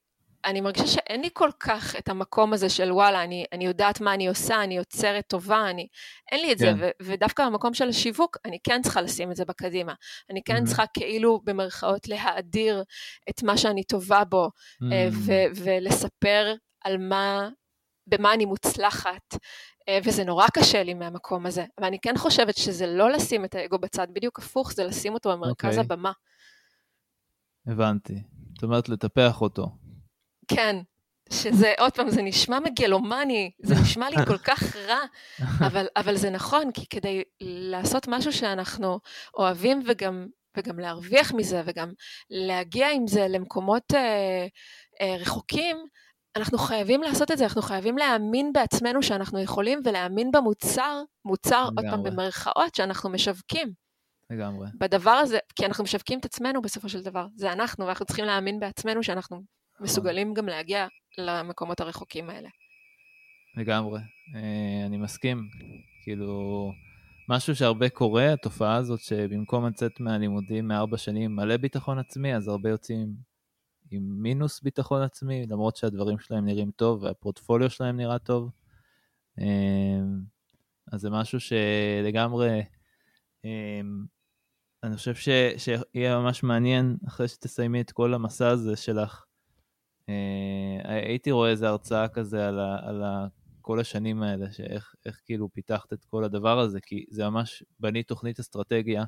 אני 0.45 0.61
מרגישה 0.61 0.87
שאין 0.87 1.21
לי 1.21 1.29
כל 1.33 1.51
כך 1.61 1.97
את 1.97 2.09
המקום 2.09 2.53
הזה 2.53 2.69
של 2.69 2.93
וואלה, 2.93 3.23
אני, 3.23 3.45
אני 3.53 3.67
יודעת 3.67 4.01
מה 4.01 4.15
אני 4.15 4.29
עושה, 4.29 4.63
אני 4.63 4.77
יוצרת 4.77 5.25
טובה, 5.27 5.71
אני... 5.71 5.87
אין 6.33 6.41
לי 6.41 6.53
את 6.53 6.59
כן. 6.59 6.77
זה, 6.79 6.87
ו, 6.87 6.91
ודווקא 7.03 7.47
במקום 7.47 7.75
של 7.75 7.89
השיווק, 7.89 8.37
אני 8.45 8.59
כן 8.65 8.83
צריכה 8.83 9.01
לשים 9.01 9.31
את 9.31 9.37
זה 9.37 9.45
בקדימה. 9.45 9.95
אני 10.31 10.43
כן 10.43 10.57
mm-hmm. 10.57 10.67
צריכה 10.67 10.85
כאילו, 10.95 11.41
במרכאות, 11.45 12.09
להאדיר 12.09 12.85
את 13.31 13.43
מה 13.43 13.57
שאני 13.57 13.85
טובה 13.85 14.25
בו, 14.25 14.47
mm-hmm. 14.47 14.87
ו- 15.13 15.47
ולספר 15.57 16.55
על 16.85 16.99
מה, 16.99 17.49
במה 18.07 18.35
אני 18.35 18.45
מוצלחת, 18.45 19.37
אה, 19.89 19.99
וזה 20.05 20.25
נורא 20.25 20.47
קשה 20.55 20.83
לי 20.83 20.95
מהמקום 20.95 21.47
הזה, 21.47 21.65
אבל 21.79 21.87
אני 21.87 21.99
כן 21.99 22.15
חושבת 22.17 22.57
שזה 22.57 22.87
לא 22.87 23.11
לשים 23.11 23.45
את 23.45 23.55
האגו 23.55 23.79
בצד, 23.79 24.07
בדיוק 24.13 24.39
הפוך, 24.39 24.73
זה 24.73 24.85
לשים 24.85 25.15
אותו 25.15 25.33
במרכז 25.33 25.65
okay. 25.65 25.81
אוקיי. 25.81 25.81
הבמה. 25.81 26.13
הבנתי. 27.67 28.23
זאת 28.55 28.63
אומרת, 28.63 28.89
לטפח 28.89 29.41
אותו. 29.41 29.69
כן, 30.49 30.77
שזה, 31.33 31.73
עוד 31.81 31.93
פעם, 31.93 32.11
זה 32.11 32.23
נשמע 32.23 32.59
מגלומני, 32.61 33.51
זה 33.63 33.75
נשמע 33.83 34.11
לי 34.11 34.17
כל 34.27 34.39
כך 34.39 34.77
רע, 34.77 35.01
אבל, 35.67 35.87
אבל 35.97 36.17
זה 36.17 36.31
נכון, 36.31 36.73
כי 36.73 36.87
כדי 36.87 37.23
לעשות 37.41 38.09
משהו 38.09 38.33
שאנחנו 38.33 39.01
אוהבים 39.35 39.83
וגם, 39.87 40.27
וגם 40.57 40.79
להרוויח 40.79 41.33
מזה, 41.33 41.63
וגם 41.67 41.93
להגיע 42.31 42.91
עם 42.91 43.07
זה 43.07 43.29
למקומות 43.29 43.95
אה, 43.95 44.47
אה, 45.01 45.17
רחוקים, 45.21 45.77
אנחנו 46.37 46.59
חייבים 46.59 47.03
לעשות 47.03 47.31
את 47.31 47.39
זה, 47.39 47.45
אנחנו 47.45 47.63
חייבים 47.63 47.99
להאמין 47.99 48.53
בעצמנו 48.53 49.03
שאנחנו 49.03 49.41
יכולים 49.41 49.81
ולהאמין 49.85 50.31
במוצר, 50.31 51.03
מוצר, 51.25 51.65
לגמרי. 51.65 51.91
עוד 51.91 51.95
פעם 51.95 52.03
במרכאות, 52.03 52.75
שאנחנו 52.75 53.11
משווקים. 53.11 53.73
לגמרי. 54.31 54.69
בדבר 54.81 55.11
הזה, 55.11 55.39
כי 55.57 55.67
אנחנו 55.67 55.85
משווקים 55.85 56.19
את 56.19 56.25
עצמנו 56.25 56.63
בסופו 56.63 56.89
של 56.89 57.03
דבר, 57.03 57.27
זה 57.37 57.53
אנחנו, 57.53 57.87
ואנחנו 57.87 58.07
צריכים 58.07 58.25
להאמין 58.25 58.61
בעצמנו 58.61 59.03
שאנחנו 59.03 59.37
נכון. 59.37 59.85
מסוגלים 59.85 60.35
גם 60.35 60.47
להגיע 60.49 60.87
למקומות 61.19 61.81
הרחוקים 61.81 62.31
האלה. 62.31 62.49
לגמרי, 63.57 64.01
אה, 64.35 64.87
אני 64.87 64.97
מסכים. 64.97 65.49
כאילו, 66.03 66.71
משהו 67.29 67.57
שהרבה 67.57 67.89
קורה, 67.89 68.33
התופעה 68.33 68.77
הזאת 68.77 69.01
שבמקום 69.01 69.67
לצאת 69.67 70.01
מהלימודים 70.01 70.69
מארבע 70.69 70.97
שנים 70.97 71.37
מלא 71.37 71.57
ביטחון 71.57 71.99
עצמי, 71.99 72.35
אז 72.35 72.49
הרבה 72.49 72.71
יוצאים 72.71 73.32
עם 73.93 74.23
מינוס 74.23 74.61
ביטחון 74.61 75.03
עצמי, 75.03 75.47
למרות 75.47 75.77
שהדברים 75.77 76.19
שלהם 76.19 76.45
נראים 76.45 76.71
טוב 76.71 77.03
והפורטפוליו 77.03 77.71
שלהם 77.71 77.97
נראה 77.97 78.19
טוב. 78.19 78.51
אמ, 79.39 80.23
אז 80.93 81.01
זה 81.01 81.11
משהו 81.11 81.39
שלגמרי, 81.41 82.63
אמ, 83.45 84.05
אני 84.83 84.97
חושב 84.97 85.15
ש, 85.15 85.29
שיהיה 85.57 86.19
ממש 86.19 86.43
מעניין 86.43 86.97
אחרי 87.09 87.29
שתסיימי 87.29 87.81
את 87.81 87.93
כל 87.93 88.15
המסע 88.15 88.49
הזה 88.49 88.77
שלך. 88.77 89.25
אה, 90.09 90.81
הייתי 90.85 91.31
רואה 91.31 91.51
איזה 91.51 91.69
הרצאה 91.69 92.09
כזה 92.09 92.49
על, 92.49 92.61
ה, 92.61 92.79
על 92.83 93.03
ה, 93.03 93.27
כל 93.61 93.81
השנים 93.81 94.23
האלה, 94.23 94.53
שאיך 94.53 94.95
כאילו 95.25 95.49
פיתחת 95.53 95.93
את 95.93 96.05
כל 96.05 96.25
הדבר 96.25 96.59
הזה, 96.59 96.81
כי 96.81 97.05
זה 97.11 97.29
ממש 97.29 97.65
בנית 97.81 98.09
תוכנית 98.09 98.41
אסטרטגיה 98.41 99.05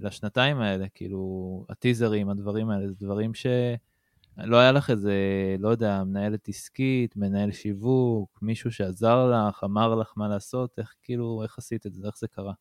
לשנתיים 0.00 0.60
האלה, 0.60 0.86
כאילו, 0.94 1.64
הטיזרים, 1.68 2.30
הדברים 2.30 2.70
האלה, 2.70 2.88
זה 2.88 2.94
דברים 2.94 3.34
שלא 3.34 4.56
היה 4.56 4.72
לך 4.72 4.90
איזה, 4.90 5.14
לא 5.58 5.68
יודע, 5.68 6.04
מנהלת 6.04 6.48
עסקית, 6.48 7.16
מנהל 7.16 7.52
שיווק, 7.52 8.38
מישהו 8.42 8.72
שעזר 8.72 9.30
לך, 9.48 9.64
אמר 9.64 9.94
לך 9.94 10.12
מה 10.16 10.28
לעשות, 10.28 10.78
איך 10.78 10.94
כאילו, 11.02 11.40
איך 11.42 11.58
עשית 11.58 11.86
את 11.86 11.94
זה, 11.94 12.06
איך 12.06 12.18
זה 12.18 12.28
קרה? 12.28 12.52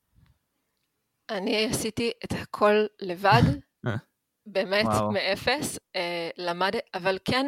אני 1.30 1.66
עשיתי 1.66 2.12
את 2.26 2.34
הכל 2.42 2.86
לבד, 3.02 3.42
באמת 4.46 4.86
וואו. 4.86 5.12
מאפס, 5.12 5.80
אה, 5.96 6.30
למד, 6.38 6.72
אבל 6.94 7.18
כן 7.26 7.46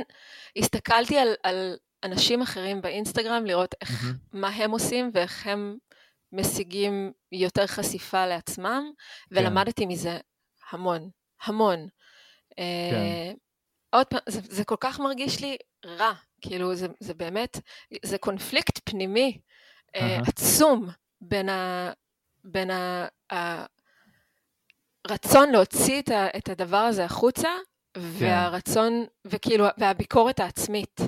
הסתכלתי 0.57 1.17
על, 1.17 1.27
על 1.43 1.75
אנשים 2.03 2.41
אחרים 2.41 2.81
באינסטגרם, 2.81 3.45
לראות 3.45 3.75
איך. 3.81 4.15
מה 4.33 4.47
הם 4.47 4.71
עושים 4.71 5.11
ואיך 5.13 5.47
הם 5.47 5.77
משיגים 6.33 7.11
יותר 7.31 7.67
חשיפה 7.67 8.25
לעצמם, 8.25 8.91
כן. 9.29 9.35
ולמדתי 9.37 9.85
מזה 9.85 10.17
המון, 10.71 11.09
המון. 11.43 11.87
כן. 12.57 13.33
Uh, 13.33 13.37
עוד 13.89 14.07
פעם, 14.07 14.19
זה, 14.29 14.39
זה 14.43 14.63
כל 14.63 14.75
כך 14.79 14.99
מרגיש 14.99 15.41
לי 15.41 15.57
רע, 15.85 16.13
כאילו 16.41 16.75
זה, 16.75 16.87
זה 16.99 17.13
באמת, 17.13 17.59
זה 18.05 18.17
קונפליקט 18.17 18.79
פנימי 18.89 19.39
uh, 19.87 19.99
uh-huh. 19.99 20.29
עצום 20.29 20.89
בין, 21.21 21.49
ה, 21.49 21.91
בין 22.43 22.71
ה, 22.71 23.07
הרצון 25.05 25.51
להוציא 25.51 25.99
את, 26.01 26.09
ה, 26.09 26.27
את 26.37 26.49
הדבר 26.49 26.77
הזה 26.77 27.05
החוצה, 27.05 27.49
כן. 27.93 28.01
והרצון, 28.01 29.05
וכאילו, 29.25 29.65
והביקורת 29.77 30.39
העצמית. 30.39 30.99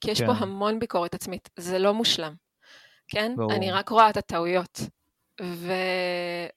כי 0.00 0.10
יש 0.10 0.20
כן. 0.20 0.26
פה 0.26 0.32
המון 0.32 0.78
ביקורת 0.78 1.14
עצמית, 1.14 1.48
זה 1.56 1.78
לא 1.78 1.94
מושלם, 1.94 2.34
כן? 3.08 3.32
ברור. 3.36 3.52
אני 3.52 3.72
רק 3.72 3.88
רואה 3.88 4.10
את 4.10 4.16
הטעויות. 4.16 4.80
ו... 5.42 5.72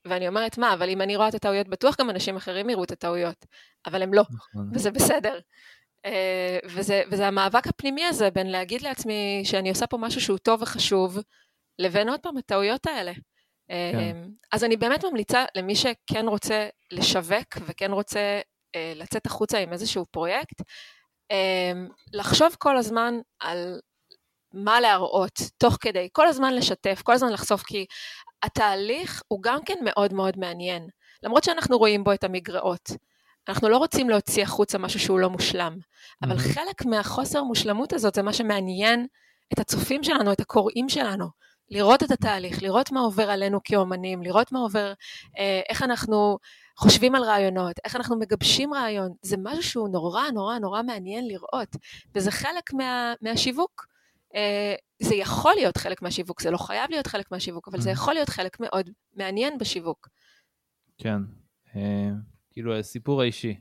ואני 0.05 0.27
אומרת, 0.27 0.57
מה, 0.57 0.73
אבל 0.73 0.89
אם 0.89 1.01
אני 1.01 1.15
רואה 1.15 1.27
את 1.27 1.35
הטעויות, 1.35 1.67
בטוח 1.67 1.95
גם 1.99 2.09
אנשים 2.09 2.35
אחרים 2.35 2.69
יראו 2.69 2.83
את 2.83 2.91
הטעויות, 2.91 3.45
אבל 3.85 4.01
הם 4.01 4.13
לא, 4.13 4.23
נכון. 4.31 4.69
וזה 4.73 4.91
בסדר. 4.91 5.39
אה, 6.05 6.59
וזה, 6.65 7.03
וזה 7.11 7.27
המאבק 7.27 7.67
הפנימי 7.67 8.05
הזה 8.05 8.29
בין 8.29 8.51
להגיד 8.51 8.81
לעצמי 8.81 9.41
שאני 9.43 9.69
עושה 9.69 9.87
פה 9.87 9.97
משהו 9.97 10.21
שהוא 10.21 10.37
טוב 10.37 10.61
וחשוב, 10.61 11.17
לבין 11.79 12.09
עוד 12.09 12.19
פעם 12.19 12.37
הטעויות 12.37 12.87
האלה. 12.87 13.11
אה, 13.71 13.91
כן. 13.93 14.17
אז 14.51 14.63
אני 14.63 14.77
באמת 14.77 15.05
ממליצה 15.05 15.45
למי 15.55 15.75
שכן 15.75 16.27
רוצה 16.27 16.67
לשווק 16.91 17.57
וכן 17.65 17.91
רוצה 17.91 18.39
אה, 18.75 18.93
לצאת 18.95 19.25
החוצה 19.25 19.57
עם 19.57 19.73
איזשהו 19.73 20.05
פרויקט, 20.11 20.61
לחשוב 22.13 22.55
כל 22.59 22.77
הזמן 22.77 23.13
על 23.39 23.79
מה 24.57 24.79
להראות, 24.79 25.41
תוך 25.57 25.77
כדי, 25.81 26.09
כל 26.11 26.27
הזמן 26.27 26.53
לשתף, 26.53 27.01
כל 27.03 27.13
הזמן 27.13 27.31
לחשוף, 27.31 27.63
כי 27.63 27.85
התהליך 28.43 29.21
הוא 29.27 29.39
גם 29.41 29.59
כן 29.65 29.77
מאוד 29.83 30.13
מאוד 30.13 30.37
מעניין. 30.37 30.87
למרות 31.23 31.43
שאנחנו 31.43 31.77
רואים 31.77 32.03
בו 32.03 32.13
את 32.13 32.23
המגרעות. 32.23 32.91
אנחנו 33.49 33.69
לא 33.69 33.77
רוצים 33.77 34.09
להוציא 34.09 34.43
החוצה 34.43 34.77
משהו 34.77 34.99
שהוא 34.99 35.19
לא 35.19 35.29
מושלם, 35.29 35.77
אבל. 36.23 36.37
חלק 36.37 36.85
מהחוסר 36.85 37.43
מושלמות 37.43 37.93
הזאת 37.93 38.15
זה 38.15 38.21
מה 38.21 38.33
שמעניין 38.33 39.07
את 39.53 39.59
הצופים 39.59 40.03
שלנו, 40.03 40.31
את 40.31 40.39
הקוראים 40.39 40.89
שלנו. 40.89 41.27
לראות 41.69 42.03
את 42.03 42.11
התהליך, 42.11 42.63
לראות 42.63 42.91
מה 42.91 42.99
עובר 42.99 43.29
עלינו 43.29 43.59
כאומנים, 43.63 44.23
לראות 44.23 44.51
מה 44.51 44.59
עובר, 44.59 44.93
אה, 45.39 45.61
איך 45.69 45.83
אנחנו 45.83 46.37
חושבים 46.77 47.15
על 47.15 47.23
רעיונות, 47.23 47.75
איך 47.85 47.95
אנחנו 47.95 48.19
מגבשים 48.19 48.73
רעיון, 48.73 49.11
זה 49.21 49.35
משהו 49.43 49.63
שהוא 49.63 49.89
נורא 49.89 50.23
נורא 50.33 50.59
נורא 50.59 50.81
מעניין 50.81 51.27
לראות, 51.27 51.75
וזה 52.15 52.31
חלק 52.31 52.73
מה, 52.73 53.13
מהשיווק. 53.21 53.85
אה, 54.37 54.75
זה 54.99 55.15
יכול 55.15 55.53
להיות 55.55 55.77
חלק 55.77 56.01
מהשיווק, 56.01 56.41
זה 56.41 56.51
לא 56.51 56.57
חייב 56.57 56.89
להיות 56.89 57.07
חלק 57.07 57.31
מהשיווק, 57.31 57.67
אבל 57.67 57.81
זה 57.81 57.89
mm-hmm. 57.89 57.93
יכול 57.93 58.13
להיות 58.13 58.29
חלק 58.29 58.59
מאוד 58.59 58.89
מעניין 59.15 59.57
בשיווק. 59.57 60.09
כן, 60.97 61.21
אה, 61.75 62.09
כאילו 62.51 62.77
הסיפור 62.77 63.21
האישי. 63.21 63.59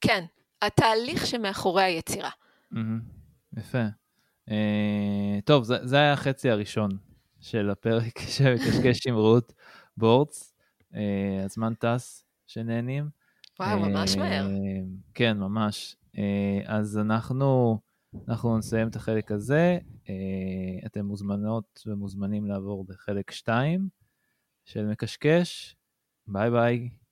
כן, 0.00 0.24
התהליך 0.62 1.26
שמאחורי 1.26 1.82
היצירה. 1.82 2.30
Mm-hmm. 2.72 3.58
יפה. 3.58 3.84
אה, 4.50 5.38
טוב, 5.44 5.64
זה, 5.64 5.96
היה 5.96 6.12
החצי 6.12 6.50
הראשון 6.50 6.90
של 7.40 7.70
הפרק 7.70 8.18
שמקשקש 8.36 9.06
עם 9.06 9.14
רות 9.14 9.52
בורץ. 9.96 10.52
הזמן 11.44 11.74
טס 11.74 12.24
שנהנים. 12.46 13.08
וואו, 13.60 13.78
ממש 13.78 14.16
מהר. 14.16 14.46
כן, 15.14 15.38
ממש. 15.38 15.96
אז 16.66 16.98
אנחנו, 16.98 17.78
אנחנו 18.28 18.58
נסיים 18.58 18.88
את 18.88 18.96
החלק 18.96 19.32
הזה. 19.32 19.78
אתם 20.86 21.04
מוזמנות 21.06 21.82
ומוזמנים 21.86 22.46
לעבור 22.46 22.84
לחלק 22.88 23.30
2 23.30 23.88
של 24.64 24.86
מקשקש. 24.86 25.76
ביי 26.26 26.50
ביי. 26.50 27.05